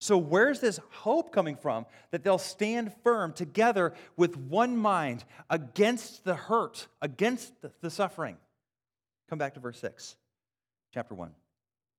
[0.00, 6.24] So, where's this hope coming from that they'll stand firm together with one mind against
[6.24, 8.36] the hurt, against the suffering?
[9.28, 10.16] Come back to verse 6,
[10.94, 11.32] chapter 1.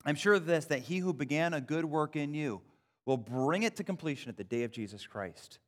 [0.05, 2.61] I'm sure of this, that he who began a good work in you
[3.05, 5.59] will bring it to completion at the day of Jesus Christ.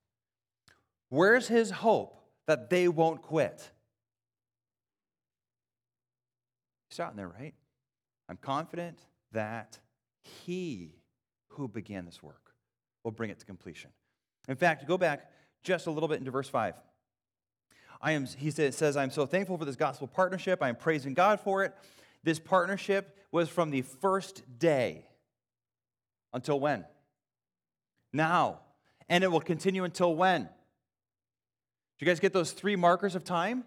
[1.09, 2.17] Where's his hope
[2.47, 3.71] that they won't quit?
[6.89, 7.53] He's out in there, right?
[8.29, 8.99] I'm confident
[9.33, 9.79] that
[10.21, 11.00] he
[11.51, 12.53] who began this work
[13.03, 13.89] will bring it to completion.
[14.47, 15.31] In fact, go back
[15.63, 16.75] just a little bit into verse 5.
[18.01, 20.63] I am, he says, I'm so thankful for this gospel partnership.
[20.63, 21.73] I am praising God for it.
[22.23, 25.05] This partnership was from the first day
[26.33, 26.85] until when?
[28.11, 28.59] Now.
[29.09, 30.43] And it will continue until when?
[30.43, 30.49] Do
[31.99, 33.65] you guys get those three markers of time?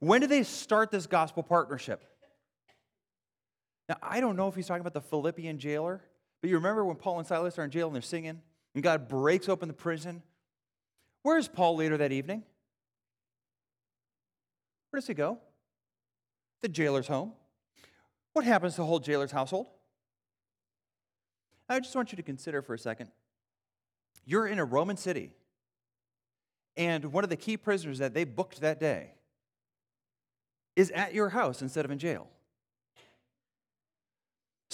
[0.00, 2.02] When did they start this gospel partnership?
[3.88, 6.02] Now, I don't know if he's talking about the Philippian jailer,
[6.40, 8.40] but you remember when Paul and Silas are in jail and they're singing,
[8.74, 10.22] and God breaks open the prison?
[11.22, 12.42] Where's Paul later that evening?
[14.90, 15.38] Where does he go?
[16.62, 17.32] The jailer's home.
[18.32, 19.66] What happens to the whole jailer's household?
[21.68, 23.10] I just want you to consider for a second.
[24.24, 25.32] You're in a Roman city,
[26.76, 29.14] and one of the key prisoners that they booked that day
[30.76, 32.28] is at your house instead of in jail.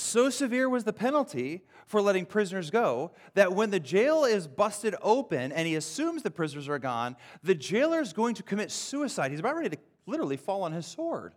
[0.07, 4.95] So severe was the penalty for letting prisoners go that when the jail is busted
[5.03, 9.33] open and he assumes the prisoners are gone, the jailer is going to commit suicide.
[9.33, 11.35] He's about ready to literally fall on his sword.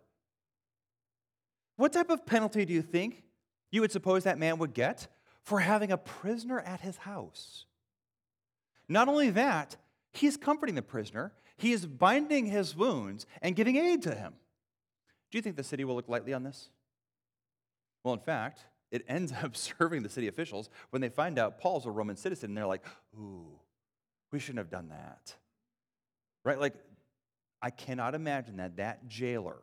[1.78, 3.24] What type of penalty do you think
[3.72, 5.08] you would suppose that man would get
[5.42, 7.66] for having a prisoner at his house?
[8.88, 9.78] Not only that,
[10.14, 14.34] he's comforting the prisoner, he is binding his wounds and giving aid to him.
[15.32, 16.70] Do you think the city will look lightly on this?
[18.04, 21.86] Well, in fact, it ends up serving the city officials when they find out Paul's
[21.86, 22.86] a Roman citizen and they're like,
[23.16, 23.60] ooh,
[24.32, 25.36] we shouldn't have done that.
[26.46, 26.60] Right?
[26.60, 26.76] Like,
[27.62, 29.58] I cannot imagine that that jailer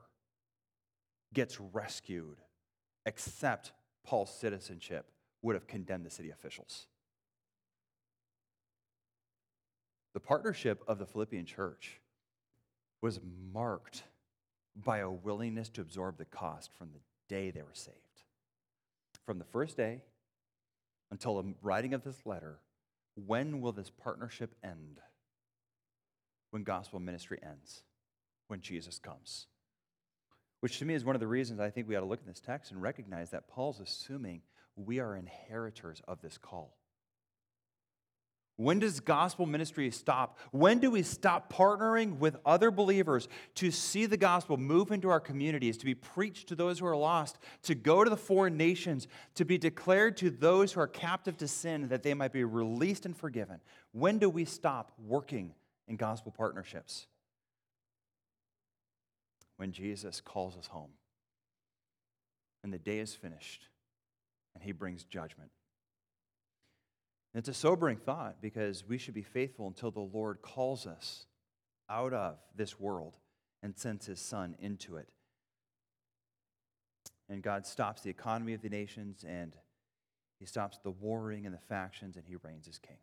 [1.32, 2.36] gets rescued
[3.06, 3.72] except
[4.04, 5.10] Paul's citizenship
[5.42, 6.86] would have condemned the city officials.
[10.12, 12.00] The partnership of the Philippian church
[13.02, 13.20] was
[13.52, 14.02] marked
[14.74, 18.05] by a willingness to absorb the cost from the day they were saved.
[19.26, 20.02] From the first day
[21.10, 22.60] until the writing of this letter,
[23.14, 25.00] when will this partnership end?
[26.50, 27.82] When gospel ministry ends,
[28.46, 29.46] when Jesus comes.
[30.60, 32.26] Which to me is one of the reasons I think we ought to look at
[32.26, 34.42] this text and recognize that Paul's assuming
[34.76, 36.76] we are inheritors of this call.
[38.56, 40.38] When does gospel ministry stop?
[40.50, 45.20] When do we stop partnering with other believers to see the gospel move into our
[45.20, 49.08] communities, to be preached to those who are lost, to go to the foreign nations,
[49.34, 53.04] to be declared to those who are captive to sin that they might be released
[53.04, 53.60] and forgiven?
[53.92, 55.52] When do we stop working
[55.86, 57.06] in gospel partnerships?
[59.58, 60.90] When Jesus calls us home
[62.62, 63.68] and the day is finished
[64.54, 65.50] and he brings judgment.
[67.36, 71.26] It's a sobering thought because we should be faithful until the Lord calls us
[71.90, 73.18] out of this world
[73.62, 75.10] and sends his son into it.
[77.28, 79.54] And God stops the economy of the nations and
[80.40, 82.96] he stops the warring and the factions and he reigns as king.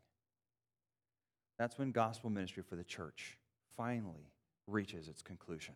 [1.59, 3.37] That's when gospel ministry for the church
[3.77, 4.31] finally
[4.65, 5.75] reaches its conclusion.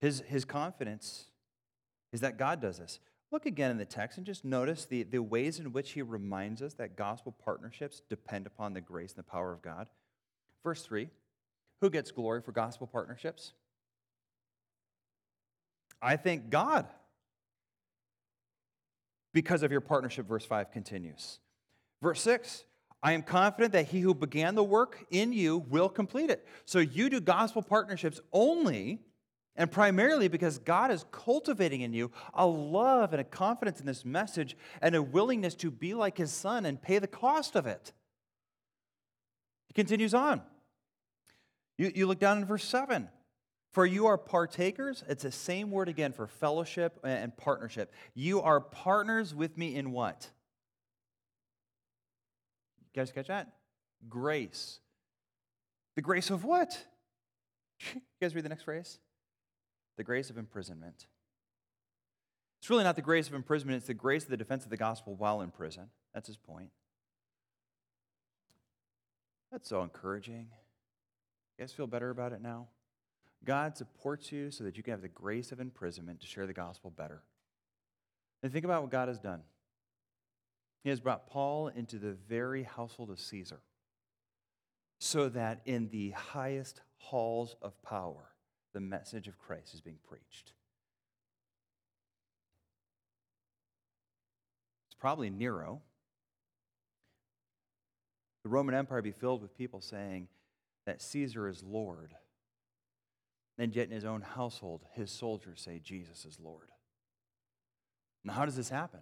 [0.00, 1.24] His, his confidence
[2.12, 3.00] is that God does this.
[3.30, 6.62] Look again in the text and just notice the, the ways in which he reminds
[6.62, 9.88] us that gospel partnerships depend upon the grace and the power of God.
[10.64, 11.08] Verse 3
[11.80, 13.52] Who gets glory for gospel partnerships?
[16.00, 16.86] I thank God
[19.34, 21.38] because of your partnership, verse 5 continues.
[22.00, 22.64] Verse 6
[23.02, 26.46] I am confident that he who began the work in you will complete it.
[26.64, 29.00] So you do gospel partnerships only
[29.58, 34.04] and primarily because God is cultivating in you a love and a confidence in this
[34.04, 37.92] message and a willingness to be like his son and pay the cost of it.
[39.66, 40.40] He continues on.
[41.76, 43.08] You, you look down in verse 7.
[43.72, 47.92] For you are partakers, it's the same word again for fellowship and partnership.
[48.14, 50.30] You are partners with me in what?
[52.94, 53.52] You guys catch that?
[54.08, 54.80] Grace.
[55.96, 56.78] The grace of what?
[57.94, 58.98] You guys read the next phrase?
[59.98, 61.06] The grace of imprisonment.
[62.60, 64.76] It's really not the grace of imprisonment, it's the grace of the defense of the
[64.78, 65.90] gospel while in prison.
[66.14, 66.70] That's his point.
[69.52, 70.46] That's so encouraging.
[71.58, 72.68] You guys feel better about it now?
[73.44, 76.52] God supports you so that you can have the grace of imprisonment to share the
[76.52, 77.22] gospel better.
[78.42, 79.42] And think about what God has done.
[80.84, 83.60] He has brought Paul into the very household of Caesar
[85.00, 88.30] so that in the highest halls of power,
[88.78, 90.52] the message of Christ is being preached.
[94.86, 95.82] It's probably Nero.
[98.44, 100.28] The Roman Empire be filled with people saying
[100.86, 102.14] that Caesar is Lord.
[103.58, 106.70] And yet in his own household, his soldiers say Jesus is Lord.
[108.22, 109.00] Now, how does this happen?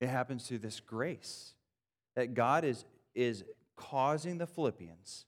[0.00, 1.54] It happens through this grace
[2.16, 3.44] that God is, is
[3.76, 5.26] causing the Philippians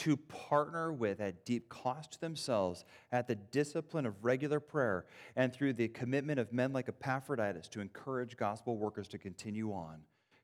[0.00, 5.04] to partner with at deep cost to themselves at the discipline of regular prayer
[5.36, 9.98] and through the commitment of men like Epaphroditus to encourage gospel workers to continue on.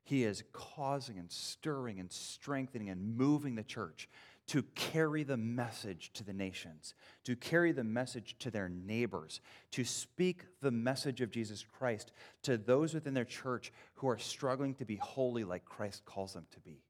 [0.05, 4.11] He is causing and stirring and strengthening and moving the church
[4.49, 6.93] to carry the message to the nations,
[7.25, 9.41] to carry the message to their neighbors,
[9.71, 14.75] to speak the message of Jesus Christ to those within their church who are struggling
[14.75, 16.83] to be holy like Christ calls them to be.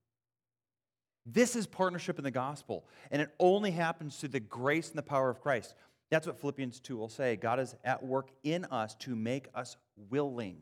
[1.27, 5.03] This is partnership in the gospel, and it only happens through the grace and the
[5.03, 5.75] power of Christ.
[6.09, 7.35] That's what Philippians 2 will say.
[7.35, 9.77] God is at work in us to make us
[10.11, 10.59] willing.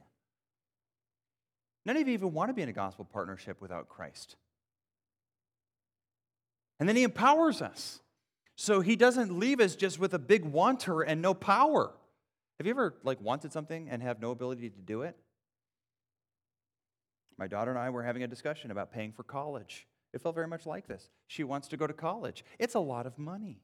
[1.84, 4.36] None of you even want to be in a gospel partnership without Christ.
[6.80, 8.00] And then he empowers us.
[8.56, 11.92] So he doesn't leave us just with a big wanter and no power.
[12.58, 15.16] Have you ever like wanted something and have no ability to do it?
[17.36, 19.86] My daughter and I were having a discussion about paying for college.
[20.14, 21.10] It felt very much like this.
[21.26, 22.44] She wants to go to college.
[22.60, 23.60] It's a lot of money.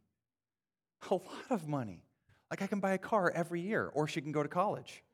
[1.08, 2.02] A lot of money.
[2.50, 5.04] Like I can buy a car every year, or she can go to college.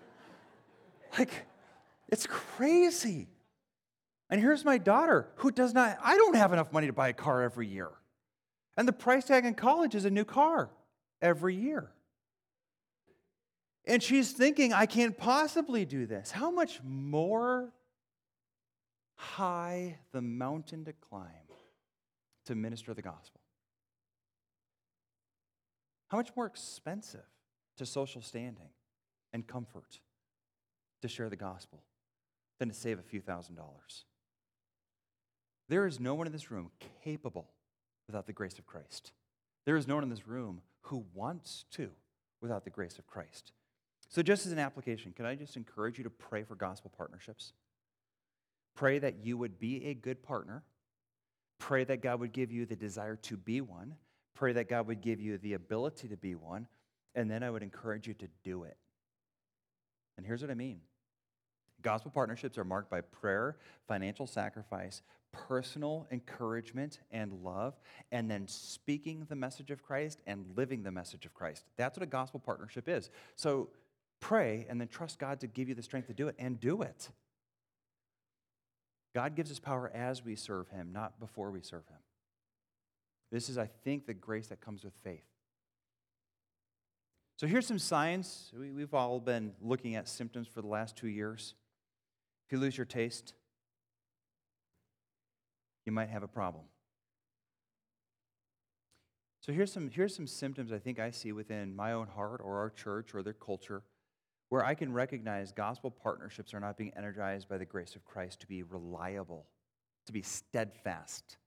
[1.18, 1.46] like,
[2.08, 3.28] it's crazy.
[4.30, 7.12] And here's my daughter who does not, I don't have enough money to buy a
[7.12, 7.90] car every year.
[8.78, 10.70] And the price tag in college is a new car
[11.20, 11.90] every year.
[13.84, 16.30] And she's thinking, I can't possibly do this.
[16.30, 17.74] How much more
[19.20, 21.26] high the mountain to climb
[22.46, 23.40] to minister the gospel?
[26.08, 27.26] How much more expensive
[27.76, 28.70] to social standing
[29.32, 30.00] and comfort
[31.02, 31.82] to share the gospel
[32.58, 34.04] than to save a few thousand dollars?
[35.68, 36.70] There is no one in this room
[37.04, 37.50] capable
[38.08, 39.12] without the grace of Christ.
[39.66, 41.90] There is no one in this room who wants to
[42.40, 43.52] without the grace of Christ.
[44.08, 47.52] So, just as an application, can I just encourage you to pray for gospel partnerships?
[48.74, 50.62] Pray that you would be a good partner.
[51.58, 53.96] Pray that God would give you the desire to be one.
[54.34, 56.66] Pray that God would give you the ability to be one.
[57.14, 58.76] And then I would encourage you to do it.
[60.16, 60.80] And here's what I mean
[61.82, 63.56] gospel partnerships are marked by prayer,
[63.88, 65.02] financial sacrifice,
[65.32, 67.74] personal encouragement and love,
[68.12, 71.64] and then speaking the message of Christ and living the message of Christ.
[71.76, 73.10] That's what a gospel partnership is.
[73.36, 73.68] So
[74.20, 76.82] pray and then trust God to give you the strength to do it and do
[76.82, 77.08] it.
[79.14, 81.98] God gives us power as we serve Him, not before we serve Him.
[83.32, 85.24] This is, I think, the grace that comes with faith.
[87.36, 88.52] So here's some signs.
[88.56, 91.54] We, have all been looking at symptoms for the last two years.
[92.46, 93.34] If you lose your taste,
[95.86, 96.64] you might have a problem.
[99.40, 102.58] So here's some, here's some symptoms I think I see within my own heart or
[102.58, 103.82] our church or their culture
[104.50, 108.40] where I can recognize gospel partnerships are not being energized by the grace of Christ
[108.40, 109.46] to be reliable,
[110.06, 111.38] to be steadfast.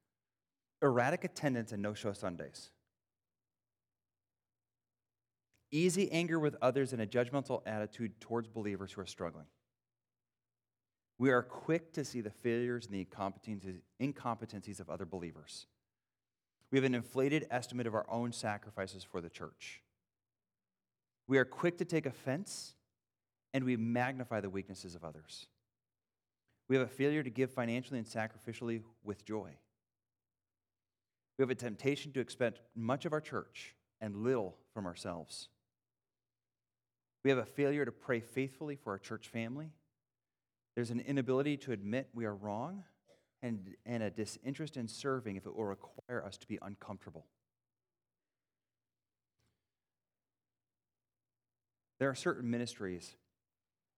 [0.82, 2.72] Erratic attendance and no show Sundays.
[5.70, 9.46] Easy anger with others and a judgmental attitude towards believers who are struggling.
[11.18, 15.68] We are quick to see the failures and the incompetencies, incompetencies of other believers.
[16.72, 19.82] We have an inflated estimate of our own sacrifices for the church.
[21.28, 22.76] We are quick to take offense
[23.54, 25.48] and we magnify the weaknesses of others.
[26.70, 29.52] We have a failure to give financially and sacrificially with joy.
[31.38, 35.50] We have a temptation to expect much of our church and little from ourselves.
[37.24, 39.72] We have a failure to pray faithfully for our church family
[40.76, 42.84] there's an inability to admit we are wrong
[43.42, 47.26] and, and a disinterest in serving if it will require us to be uncomfortable.
[52.00, 53.16] There are certain ministries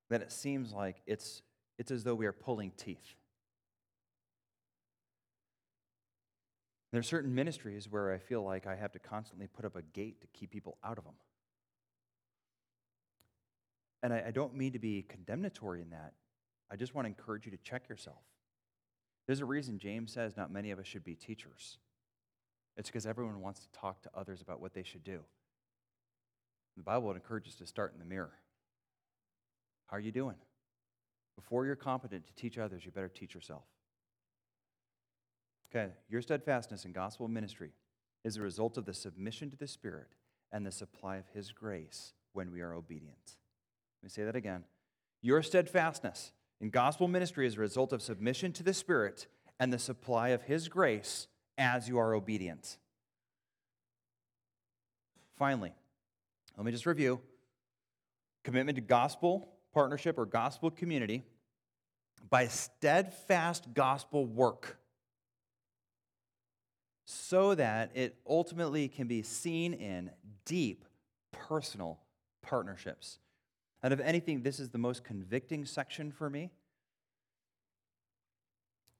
[0.10, 1.42] that it seems like it's,
[1.78, 3.16] it's as though we are pulling teeth.
[6.92, 9.82] There are certain ministries where I feel like I have to constantly put up a
[9.82, 11.16] gate to keep people out of them.
[14.02, 16.14] And I, I don't mean to be condemnatory in that.
[16.72, 18.24] I just want to encourage you to check yourself.
[19.28, 21.80] There's a reason James says not many of us should be teachers.
[22.78, 25.22] It's because everyone wants to talk to others about what they should do.
[26.78, 28.34] The Bible would encourage us to start in the mirror.
[29.88, 30.36] How are you doing?
[31.36, 33.64] Before you're competent to teach others, you better teach yourself.
[35.70, 37.72] Okay, your steadfastness in gospel ministry
[38.24, 40.16] is a result of the submission to the Spirit
[40.52, 43.38] and the supply of His grace when we are obedient.
[44.02, 44.64] Let me say that again.
[45.22, 46.32] Your steadfastness
[46.62, 49.28] in gospel ministry is a result of submission to the Spirit
[49.60, 51.28] and the supply of His grace
[51.58, 52.78] as you are obedient.
[55.38, 55.74] Finally,
[56.56, 57.20] let me just review
[58.44, 61.22] commitment to gospel partnership or gospel community
[62.30, 64.80] by steadfast gospel work
[67.06, 70.10] so that it ultimately can be seen in
[70.46, 70.86] deep
[71.34, 72.00] personal
[72.42, 73.20] partnerships.
[73.84, 76.52] Out of anything, this is the most convicting section for me.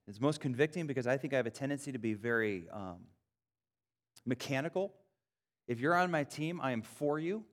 [0.08, 2.98] It's most convicting because I think I have a tendency to be very um,
[4.26, 4.94] mechanical.
[5.70, 7.46] If you're on my team, I am for you,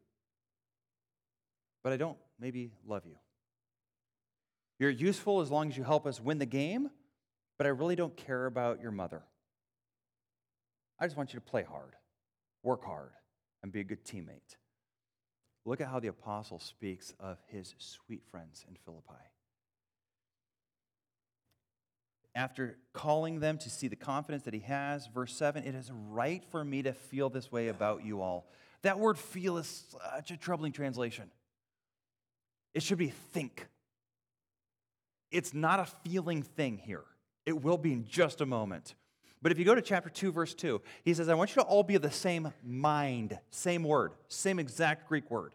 [1.82, 3.16] but I don't maybe love you.
[4.78, 6.90] You're useful as long as you help us win the game,
[7.58, 9.22] but I really don't care about your mother.
[10.98, 11.94] I just want you to play hard,
[12.62, 13.10] work hard,
[13.62, 14.56] and be a good teammate.
[15.64, 19.12] Look at how the apostle speaks of his sweet friends in Philippi.
[22.34, 26.42] After calling them to see the confidence that he has, verse 7 it is right
[26.50, 28.48] for me to feel this way about you all.
[28.82, 29.84] That word feel is
[30.16, 31.30] such a troubling translation.
[32.74, 33.66] It should be think.
[35.30, 37.04] It's not a feeling thing here.
[37.46, 38.94] It will be in just a moment.
[39.40, 41.68] But if you go to chapter 2, verse 2, he says, I want you to
[41.68, 45.54] all be of the same mind, same word, same exact Greek word.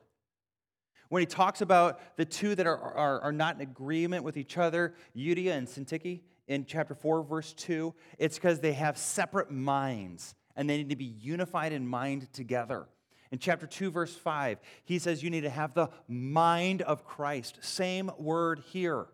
[1.09, 4.57] When he talks about the two that are, are, are not in agreement with each
[4.57, 10.35] other, Euodia and Syntyche, in chapter 4, verse 2, it's because they have separate minds
[10.55, 12.87] and they need to be unified in mind together.
[13.31, 17.57] In chapter 2, verse 5, he says you need to have the mind of Christ.
[17.61, 19.07] Same word here.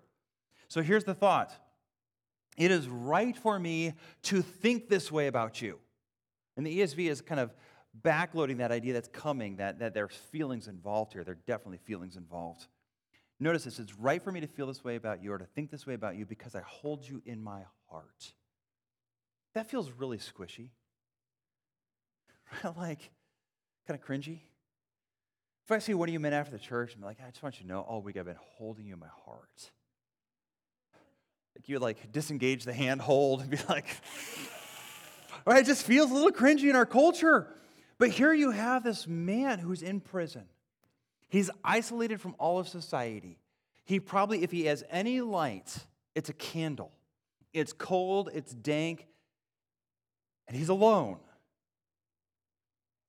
[0.67, 1.53] So here's the thought
[2.57, 3.93] it is right for me
[4.23, 5.79] to think this way about you.
[6.55, 7.53] And the ESV is kind of
[8.03, 11.23] backloading that idea that's coming, that, that there's feelings involved here.
[11.23, 12.67] There are definitely feelings involved.
[13.39, 15.71] Notice this it's right for me to feel this way about you or to think
[15.71, 18.33] this way about you because I hold you in my heart.
[19.53, 20.69] That feels really squishy.
[22.77, 23.11] like,
[23.87, 24.41] kind of cringy.
[25.65, 27.59] If I see one of you men after the church I'm like, I just want
[27.59, 29.71] you to know all week I've been holding you in my heart.
[31.55, 33.87] Like you would like disengage the hand hold and be like,
[35.45, 35.59] right?
[35.63, 37.47] It just feels a little cringy in our culture.
[37.97, 40.45] But here you have this man who's in prison.
[41.29, 43.39] He's isolated from all of society.
[43.85, 45.77] He probably, if he has any light,
[46.15, 46.91] it's a candle.
[47.53, 49.07] It's cold, it's dank,
[50.47, 51.17] and he's alone.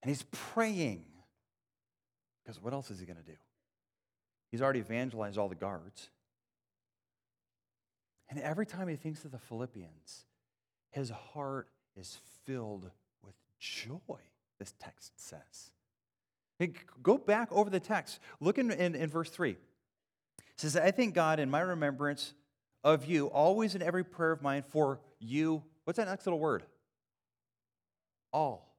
[0.04, 1.02] And he's praying.
[2.44, 3.38] Because what else is he going to do?
[4.50, 6.10] He's already evangelized all the guards.
[8.28, 10.26] And every time he thinks of the Philippians,
[10.90, 12.90] his heart is filled
[13.24, 14.18] with joy,
[14.58, 15.70] this text says.
[17.02, 18.20] Go back over the text.
[18.40, 19.52] Look in, in, in verse 3.
[19.52, 19.56] It
[20.58, 22.34] says, I thank God in my remembrance
[22.82, 25.62] of you, always in every prayer of mine for you.
[25.84, 26.62] What's that next little word?
[28.34, 28.73] All.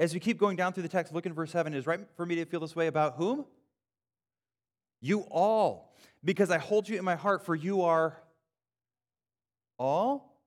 [0.00, 1.74] As we keep going down through the text, look in verse 7.
[1.74, 3.44] It is right for me to feel this way about whom?
[5.02, 5.94] You all.
[6.24, 8.16] Because I hold you in my heart, for you are
[9.78, 10.40] all.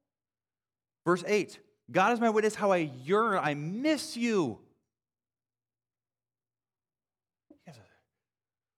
[1.06, 1.60] Verse 8
[1.92, 4.58] God is my witness how I yearn, I miss you.
[7.52, 7.86] You guys are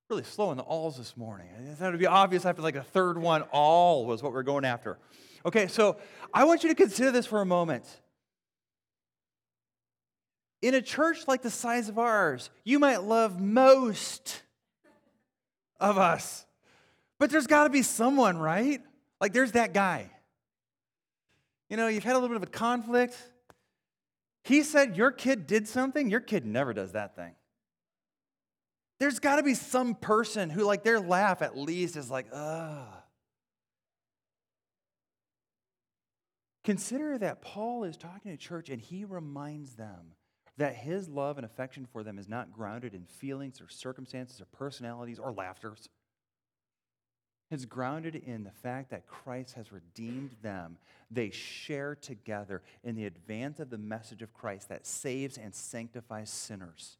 [0.09, 1.47] really slow in the alls this morning.
[1.79, 4.97] That would be obvious after like a third one, all was what we're going after.
[5.45, 5.97] Okay, so
[6.33, 7.85] I want you to consider this for a moment.
[10.65, 14.41] In a church like the size of ours, you might love most
[15.79, 16.43] of us.
[17.19, 18.81] But there's got to be someone, right?
[19.21, 20.09] Like there's that guy.
[21.69, 23.15] You know, you've had a little bit of a conflict.
[24.43, 27.35] He said your kid did something, your kid never does that thing.
[28.99, 32.87] There's got to be some person who, like, their laugh at least is like, ugh.
[36.63, 40.15] Consider that Paul is talking to church and he reminds them
[40.57, 44.45] that his love and affection for them is not grounded in feelings or circumstances or
[44.45, 45.89] personalities or laughters.
[47.51, 50.77] It's grounded in the fact that Christ has redeemed them.
[51.11, 56.29] They share together in the advance of the message of Christ that saves and sanctifies
[56.29, 56.97] sinners.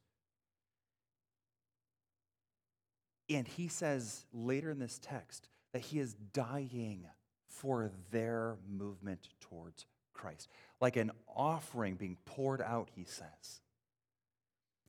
[3.28, 7.08] And he says later in this text that he is dying
[7.47, 10.47] for their movement towards Christ,
[10.82, 13.61] like an offering being poured out, he says.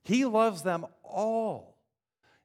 [0.03, 1.77] He loves them all.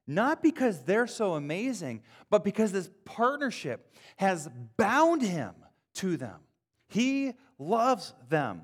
[0.06, 5.54] Not because they're so amazing, but because this partnership has bound him
[5.94, 6.40] to them.
[6.88, 8.62] He loves them.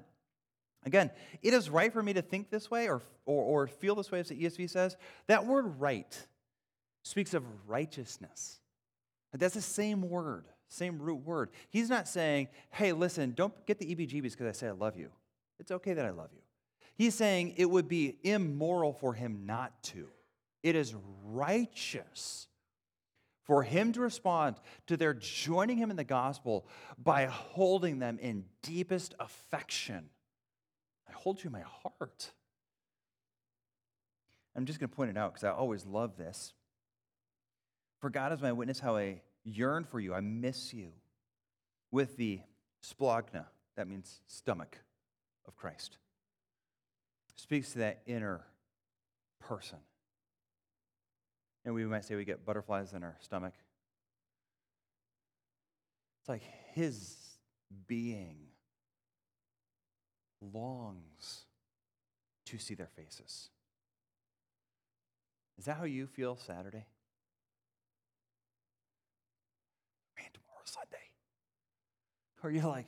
[0.85, 1.11] Again,
[1.43, 4.21] it is right for me to think this way or, or, or feel this way,
[4.21, 4.97] as the ESV says.
[5.27, 6.27] That word right
[7.03, 8.61] speaks of righteousness.
[9.33, 11.51] That's the same word, same root word.
[11.71, 15.11] He's not saying, hey, listen, don't get the EBGBs because I say I love you.
[15.59, 16.41] It's okay that I love you.
[16.95, 20.09] He's saying it would be immoral for him not to.
[20.63, 20.95] It is
[21.25, 22.49] righteous
[23.45, 24.57] for him to respond
[24.89, 26.67] to their joining him in the gospel
[27.03, 30.11] by holding them in deepest affection.
[31.09, 32.33] I hold you in my heart.
[34.55, 36.53] I'm just going to point it out because I always love this.
[38.01, 39.23] For God is my witness how I
[39.55, 40.89] yearn for you, I miss you
[41.91, 42.41] with the
[42.83, 43.45] splanchna,
[43.77, 44.79] that means stomach
[45.47, 45.99] of Christ.
[47.37, 48.43] Speaks to that inner
[49.41, 49.79] person.
[51.65, 53.55] And we might say we get butterflies in our stomach.
[56.21, 56.43] It's like
[56.75, 57.17] his
[57.87, 58.37] being
[60.41, 61.45] longs
[62.47, 63.51] to see their faces.
[65.59, 66.87] Is that how you feel Saturday?
[70.17, 70.97] Man, tomorrow's Sunday.
[72.43, 72.87] Or you're like,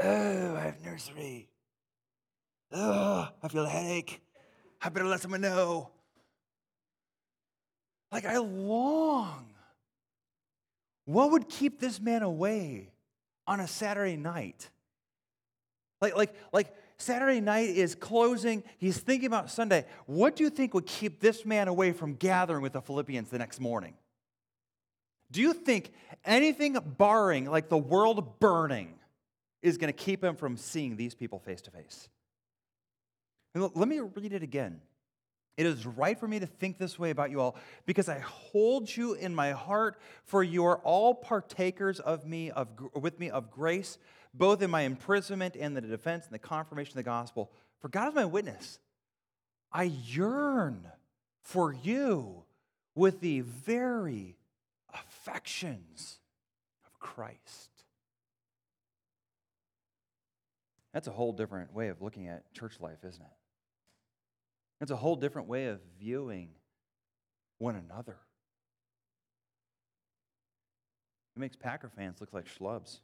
[0.00, 1.48] oh, I have nursery.
[2.72, 4.22] Oh, I feel a headache.
[4.80, 5.90] I better let someone know.
[8.10, 9.46] Like, I long.
[11.04, 12.90] What would keep this man away
[13.46, 14.70] on a Saturday night?
[16.00, 18.62] Like, like, like Saturday night is closing.
[18.78, 19.86] He's thinking about Sunday.
[20.06, 23.38] What do you think would keep this man away from gathering with the Philippians the
[23.38, 23.94] next morning?
[25.32, 25.90] Do you think
[26.24, 28.94] anything barring, like the world burning,
[29.62, 32.08] is going to keep him from seeing these people face to face?
[33.54, 34.80] Let me read it again.
[35.56, 38.94] It is right for me to think this way about you all because I hold
[38.94, 43.50] you in my heart, for you are all partakers of me, of, with me of
[43.50, 43.98] grace,
[44.32, 47.50] both in my imprisonment and the defense and the confirmation of the gospel.
[47.80, 48.78] For God is my witness.
[49.70, 50.86] I yearn
[51.42, 52.44] for you
[52.94, 54.36] with the very
[54.92, 56.18] affections
[56.86, 57.70] of Christ.
[60.92, 63.36] That's a whole different way of looking at church life, isn't it?
[64.80, 66.50] It's a whole different way of viewing
[67.58, 68.18] one another.
[71.36, 72.98] It makes Packer fans look like schlubs.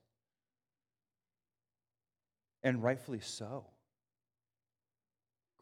[2.62, 3.66] And rightfully so.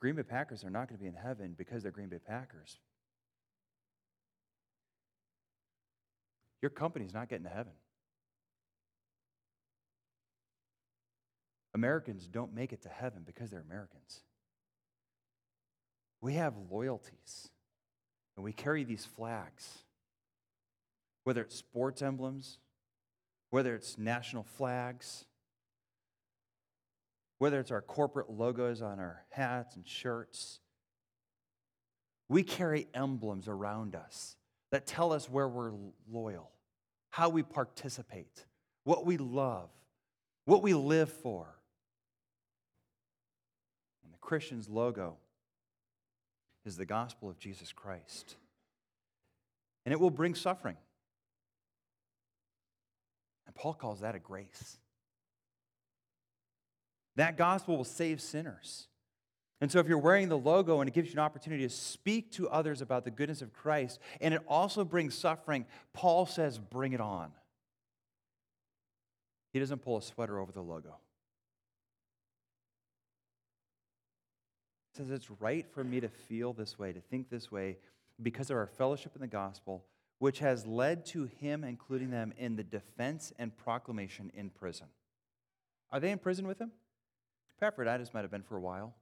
[0.00, 2.78] Green Bay Packers are not going to be in heaven because they're Green Bay Packers.
[6.62, 7.72] Your company's not getting to heaven.
[11.74, 14.22] Americans don't make it to heaven because they're Americans.
[16.22, 17.50] We have loyalties,
[18.34, 19.82] and we carry these flags,
[21.24, 22.58] whether it's sports emblems,
[23.50, 25.26] whether it's national flags,
[27.38, 30.60] whether it's our corporate logos on our hats and shirts.
[32.28, 34.36] We carry emblems around us
[34.72, 35.72] that tell us where we're
[36.10, 36.50] loyal,
[37.10, 38.44] how we participate,
[38.84, 39.70] what we love,
[40.44, 41.46] what we live for.
[44.04, 45.16] And the Christian's logo
[46.64, 48.36] is the gospel of Jesus Christ.
[49.84, 50.76] And it will bring suffering.
[53.46, 54.78] And Paul calls that a grace.
[57.14, 58.88] That gospel will save sinners.
[59.60, 62.30] And so, if you're wearing the logo and it gives you an opportunity to speak
[62.32, 66.92] to others about the goodness of Christ, and it also brings suffering, Paul says, bring
[66.92, 67.32] it on.
[69.54, 70.96] He doesn't pull a sweater over the logo.
[74.92, 77.78] He says it's right for me to feel this way, to think this way,
[78.22, 79.86] because of our fellowship in the gospel,
[80.18, 84.86] which has led to him including them in the defense and proclamation in prison.
[85.90, 86.72] Are they in prison with him?
[87.56, 88.94] Epaphroditus might have been for a while,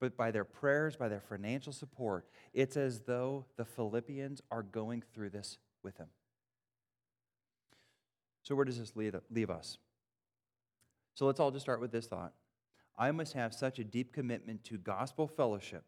[0.00, 5.02] but by their prayers, by their financial support, it's as though the Philippians are going
[5.14, 6.08] through this with him.
[8.42, 9.78] So, where does this leave us?
[11.14, 12.32] So, let's all just start with this thought.
[12.96, 15.84] I must have such a deep commitment to gospel fellowship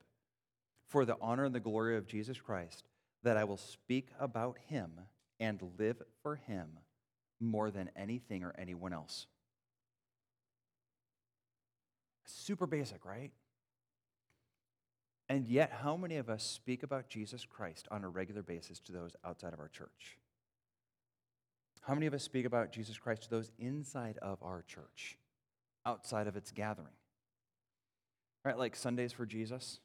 [0.86, 2.84] for the honor and the glory of Jesus Christ
[3.22, 4.92] that I will speak about him
[5.38, 6.78] and live for him
[7.40, 9.26] more than anything or anyone else.
[12.24, 13.32] Super basic, right?
[15.30, 18.92] And yet, how many of us speak about Jesus Christ on a regular basis to
[18.92, 20.18] those outside of our church?
[21.82, 25.16] How many of us speak about Jesus Christ to those inside of our church,
[25.86, 26.92] outside of its gathering?
[28.44, 28.58] right?
[28.58, 29.80] Like Sundays for Jesus.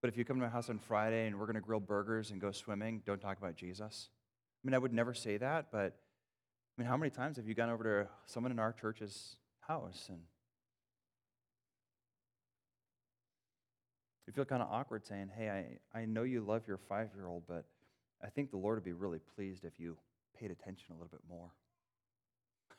[0.00, 2.30] But if you come to my house on Friday and we're going to grill burgers
[2.30, 4.10] and go swimming, don't talk about Jesus.
[4.62, 5.96] I mean, I would never say that, but
[6.76, 10.06] I mean, how many times have you gone over to someone in our church's house
[10.08, 10.20] and
[14.28, 17.26] you feel kind of awkward saying, Hey, I, I know you love your five year
[17.26, 17.64] old, but
[18.22, 19.96] I think the Lord would be really pleased if you
[20.38, 21.48] paid attention a little bit more.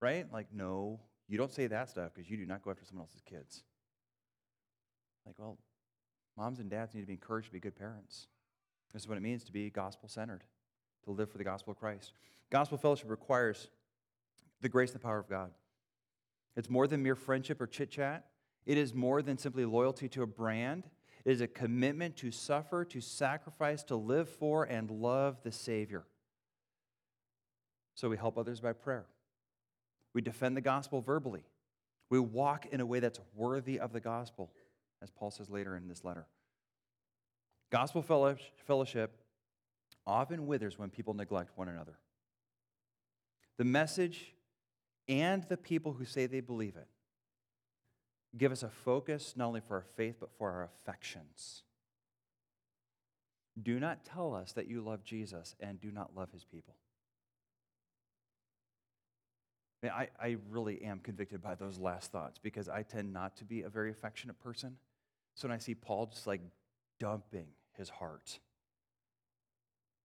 [0.00, 0.26] right?
[0.32, 0.98] Like, no,
[1.28, 3.64] you don't say that stuff because you do not go after someone else's kids.
[5.26, 5.58] Like, well,
[6.38, 8.28] moms and dads need to be encouraged to be good parents.
[8.94, 10.44] This is what it means to be gospel centered,
[11.04, 12.12] to live for the gospel of Christ.
[12.48, 13.68] Gospel fellowship requires
[14.62, 15.50] the grace and the power of God.
[16.56, 18.24] It's more than mere friendship or chit chat,
[18.66, 20.84] it is more than simply loyalty to a brand.
[21.24, 26.04] It is a commitment to suffer, to sacrifice, to live for, and love the Savior.
[27.94, 29.06] So we help others by prayer.
[30.12, 31.44] We defend the gospel verbally.
[32.10, 34.52] We walk in a way that's worthy of the gospel,
[35.02, 36.26] as Paul says later in this letter.
[37.70, 39.12] Gospel fellowship
[40.06, 41.98] often withers when people neglect one another.
[43.58, 44.34] The message
[45.08, 46.86] and the people who say they believe it
[48.36, 51.62] give us a focus not only for our faith, but for our affections.
[53.60, 56.74] Do not tell us that you love Jesus and do not love his people.
[59.82, 63.62] I, I really am convicted by those last thoughts because I tend not to be
[63.62, 64.76] a very affectionate person.
[65.34, 66.40] So when I see Paul just like
[66.98, 68.40] dumping his heart,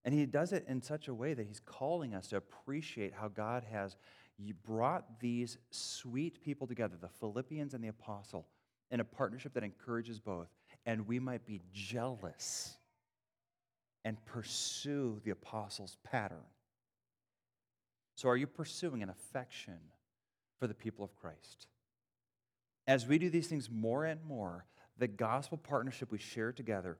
[0.04, 3.28] and he does it in such a way that he's calling us to appreciate how
[3.28, 3.96] God has
[4.38, 8.46] brought these sweet people together, the Philippians and the apostle,
[8.90, 10.48] in a partnership that encourages both.
[10.86, 12.76] And we might be jealous
[14.04, 16.44] and pursue the apostles' pattern.
[18.14, 19.78] So, are you pursuing an affection
[20.58, 21.66] for the people of Christ?
[22.86, 24.66] As we do these things more and more,
[24.98, 26.98] the gospel partnership we share together,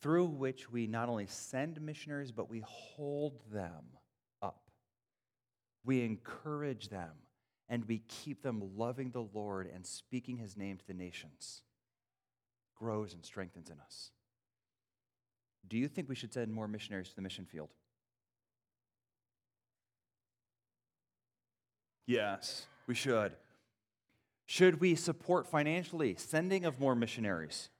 [0.00, 3.84] through which we not only send missionaries, but we hold them.
[5.84, 7.10] We encourage them,
[7.68, 11.62] and we keep them loving the Lord and speaking his name to the nations,
[12.76, 14.10] grows and strengthens in us.
[15.68, 17.70] Do you think we should send more missionaries to the mission field?
[22.06, 23.32] Yes, we should.
[24.46, 27.70] Should we support financially sending of more missionaries?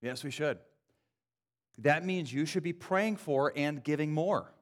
[0.00, 0.58] Yes, we should.
[1.78, 4.52] That means you should be praying for and giving more.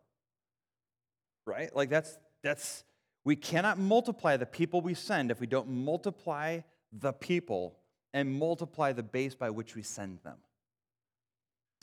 [1.48, 1.74] Right?
[1.74, 2.84] Like that's that's
[3.24, 6.60] we cannot multiply the people we send if we don't multiply
[6.92, 7.78] the people
[8.12, 10.36] and multiply the base by which we send them.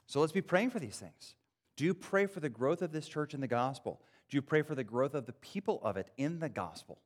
[0.05, 1.35] So let's be praying for these things.
[1.77, 4.01] Do you pray for the growth of this church in the gospel?
[4.29, 6.99] Do you pray for the growth of the people of it in the gospel?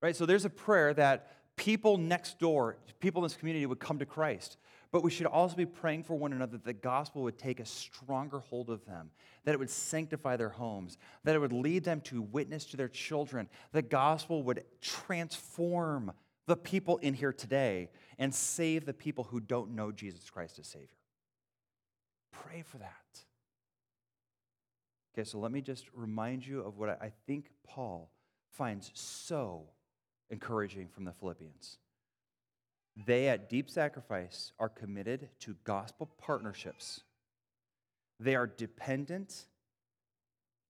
[0.00, 0.16] Right?
[0.16, 4.06] So there's a prayer that people next door, people in this community would come to
[4.06, 4.56] Christ.
[4.92, 7.64] But we should also be praying for one another that the gospel would take a
[7.64, 9.10] stronger hold of them,
[9.44, 12.88] that it would sanctify their homes, that it would lead them to witness to their
[12.88, 13.48] children.
[13.72, 16.12] The gospel would transform
[16.46, 17.88] the people in here today
[18.18, 20.88] and save the people who don't know Jesus Christ as Savior.
[22.30, 22.90] Pray for that.
[25.14, 28.10] Okay, so let me just remind you of what I think Paul
[28.50, 29.64] finds so
[30.28, 31.78] encouraging from the Philippians.
[32.96, 37.00] They, at deep sacrifice, are committed to gospel partnerships.
[38.20, 39.46] They are dependent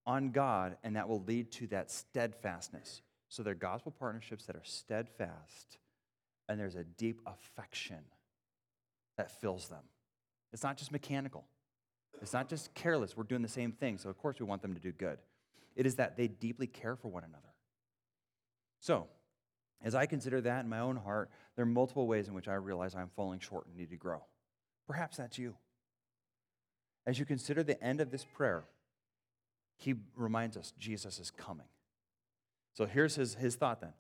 [0.06, 3.02] on God, and that will lead to that steadfastness.
[3.28, 5.78] So they're gospel partnerships that are steadfast,
[6.48, 8.04] and there's a deep affection
[9.16, 9.82] that fills them.
[10.52, 11.44] It's not just mechanical,
[12.20, 13.16] it's not just careless.
[13.16, 15.18] We're doing the same thing, so of course we want them to do good.
[15.74, 17.52] It is that they deeply care for one another.
[18.80, 19.08] So,
[19.82, 22.54] as I consider that in my own heart, there are multiple ways in which I
[22.54, 24.22] realize I'm falling short and need to grow.
[24.86, 25.54] Perhaps that's you.
[27.06, 28.64] As you consider the end of this prayer,
[29.76, 31.66] he reminds us Jesus is coming.
[32.74, 33.92] So here's his, his thought then.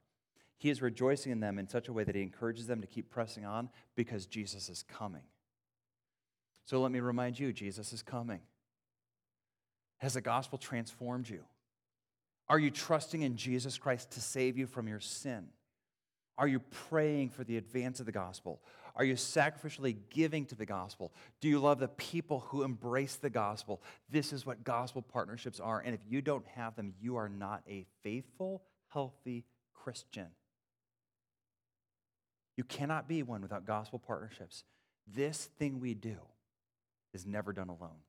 [0.56, 3.10] He is rejoicing in them in such a way that he encourages them to keep
[3.10, 5.22] pressing on because Jesus is coming.
[6.64, 8.40] So let me remind you Jesus is coming.
[9.98, 11.42] Has the gospel transformed you?
[12.48, 15.48] Are you trusting in Jesus Christ to save you from your sin?
[16.38, 18.60] Are you praying for the advance of the gospel?
[18.94, 21.12] Are you sacrificially giving to the gospel?
[21.40, 23.82] Do you love the people who embrace the gospel?
[24.10, 25.80] This is what gospel partnerships are.
[25.80, 30.28] And if you don't have them, you are not a faithful, healthy Christian.
[32.56, 34.64] You cannot be one without gospel partnerships.
[35.06, 36.16] This thing we do
[37.14, 38.00] is never done alone.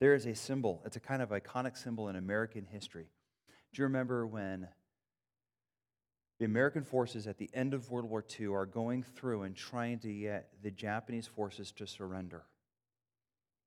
[0.00, 3.08] There is a symbol, it's a kind of iconic symbol in American history.
[3.72, 4.68] Do you remember when
[6.38, 9.98] the American forces at the end of World War II are going through and trying
[10.00, 12.44] to get the Japanese forces to surrender?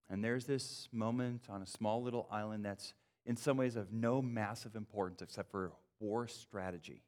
[0.10, 2.94] And there's this moment on a small little island that's,
[3.26, 7.04] in some ways, of no massive importance except for war strategy,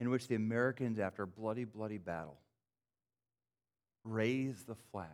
[0.00, 2.38] in which the Americans, after a bloody, bloody battle,
[4.04, 5.08] raise the flag.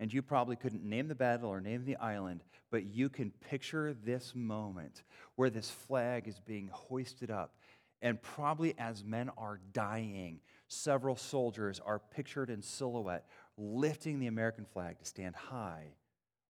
[0.00, 3.92] And you probably couldn't name the battle or name the island, but you can picture
[3.92, 5.02] this moment
[5.36, 7.54] where this flag is being hoisted up.
[8.00, 13.26] And probably as men are dying, several soldiers are pictured in silhouette
[13.58, 15.88] lifting the American flag to stand high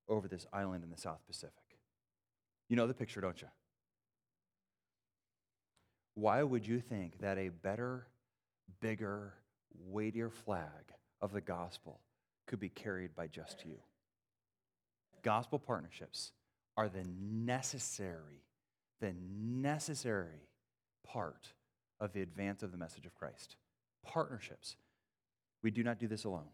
[0.09, 1.55] over this island in the South Pacific.
[2.69, 3.49] You know the picture, don't you?
[6.15, 8.07] Why would you think that a better,
[8.81, 9.35] bigger,
[9.75, 11.99] weightier flag of the gospel
[12.51, 13.77] could be carried by just you.
[15.23, 16.33] Gospel partnerships
[16.77, 18.43] are the necessary
[19.01, 20.49] the necessary
[21.07, 21.55] part
[22.01, 23.57] of the advance of the message of Christ.
[24.05, 24.77] Partnerships.
[25.63, 26.49] We do not do this alone.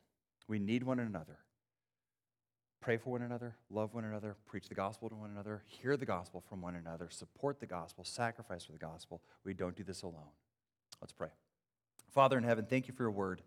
[0.46, 1.38] We need one another.
[2.80, 6.06] Pray for one another, love one another, preach the gospel to one another, hear the
[6.06, 9.22] gospel from one another, support the gospel, sacrifice for the gospel.
[9.44, 10.30] We don't do this alone.
[11.00, 11.30] Let's pray.
[12.12, 13.42] Father in heaven, thank you for your word.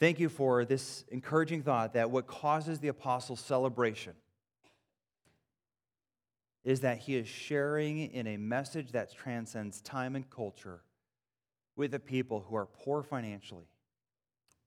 [0.00, 4.14] Thank you for this encouraging thought that what causes the apostles' celebration
[6.64, 10.80] is that he is sharing in a message that transcends time and culture
[11.76, 13.68] with a people who are poor financially,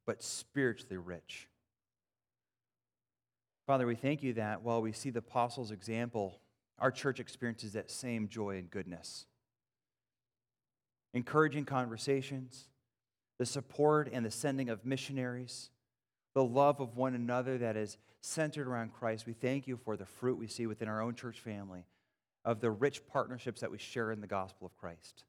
[0.05, 1.47] but spiritually rich.
[3.65, 6.39] Father, we thank you that while we see the apostles' example,
[6.80, 9.25] our church experiences that same joy and goodness.
[11.13, 12.69] Encouraging conversations,
[13.39, 15.69] the support and the sending of missionaries,
[16.33, 19.25] the love of one another that is centered around Christ.
[19.25, 21.85] We thank you for the fruit we see within our own church family
[22.43, 25.23] of the rich partnerships that we share in the gospel of Christ.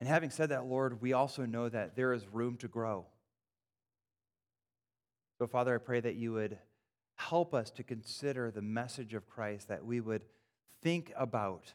[0.00, 3.06] And having said that, Lord, we also know that there is room to grow.
[5.38, 6.58] So, Father, I pray that you would
[7.16, 10.22] help us to consider the message of Christ, that we would
[10.82, 11.74] think about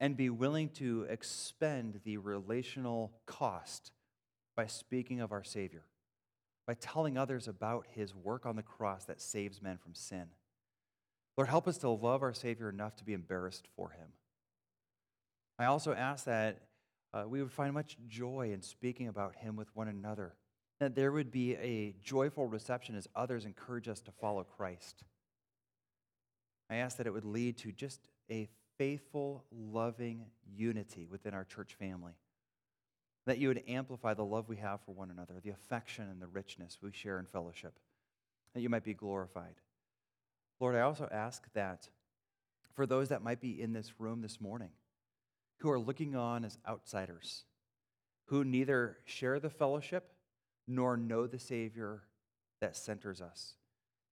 [0.00, 3.90] and be willing to expend the relational cost
[4.58, 5.84] by speaking of our Savior,
[6.66, 10.24] by telling others about his work on the cross that saves men from sin.
[11.36, 14.08] Lord, help us to love our Savior enough to be embarrassed for him.
[15.60, 16.58] I also ask that
[17.14, 20.34] uh, we would find much joy in speaking about him with one another,
[20.80, 25.04] that there would be a joyful reception as others encourage us to follow Christ.
[26.68, 31.76] I ask that it would lead to just a faithful, loving unity within our church
[31.78, 32.14] family
[33.28, 36.26] that you would amplify the love we have for one another, the affection and the
[36.26, 37.78] richness we share in fellowship,
[38.54, 39.54] that you might be glorified.
[40.60, 41.90] Lord, I also ask that
[42.74, 44.70] for those that might be in this room this morning
[45.58, 47.44] who are looking on as outsiders,
[48.26, 50.12] who neither share the fellowship
[50.66, 52.04] nor know the Savior
[52.62, 53.56] that centers us,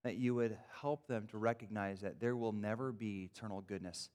[0.05, 4.11] that you would help them to recognize that there will never be eternal goodness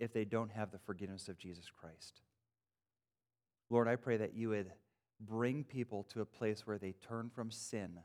[0.00, 2.22] if they don't have the forgiveness of Jesus Christ.
[3.70, 4.72] Lord, I pray that you would
[5.20, 7.98] bring people to a place where they turn from sin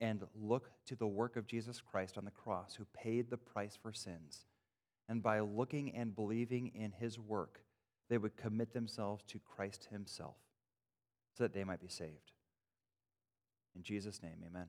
[0.00, 3.78] and look to the work of Jesus Christ on the cross, who paid the price
[3.80, 4.46] for sins.
[5.08, 7.60] And by looking and believing in his work,
[8.08, 10.36] they would commit themselves to Christ himself
[11.36, 12.32] so that they might be saved.
[13.74, 14.66] In Jesus' name, amen.